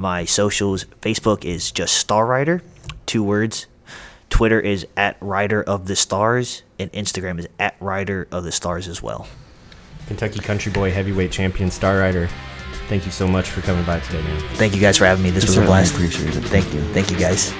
My 0.00 0.24
socials, 0.24 0.86
Facebook 1.02 1.44
is 1.44 1.70
just 1.70 1.92
Star 1.94 2.24
Rider, 2.24 2.62
two 3.04 3.22
words. 3.22 3.66
Twitter 4.30 4.58
is 4.58 4.86
at 4.96 5.18
Rider 5.20 5.62
of 5.62 5.88
the 5.88 5.94
Stars, 5.94 6.62
and 6.78 6.90
Instagram 6.92 7.38
is 7.38 7.46
at 7.58 7.76
Rider 7.80 8.26
of 8.32 8.44
the 8.44 8.50
Stars 8.50 8.88
as 8.88 9.02
well. 9.02 9.28
Kentucky 10.06 10.40
Country 10.40 10.72
Boy 10.72 10.90
Heavyweight 10.90 11.30
Champion 11.32 11.70
Star 11.70 11.98
Rider, 11.98 12.30
thank 12.88 13.04
you 13.04 13.12
so 13.12 13.28
much 13.28 13.50
for 13.50 13.60
coming 13.60 13.84
by 13.84 14.00
today, 14.00 14.22
man. 14.22 14.40
Thank 14.54 14.74
you 14.74 14.80
guys 14.80 14.96
for 14.96 15.04
having 15.04 15.22
me. 15.22 15.28
This 15.28 15.44
We 15.44 15.48
was 15.50 15.58
a 15.58 15.66
blast. 15.66 15.92
appreciate 15.92 16.34
it. 16.34 16.44
Thank 16.44 16.72
you. 16.72 16.80
Thank 16.94 17.10
you 17.10 17.18
guys. 17.18 17.52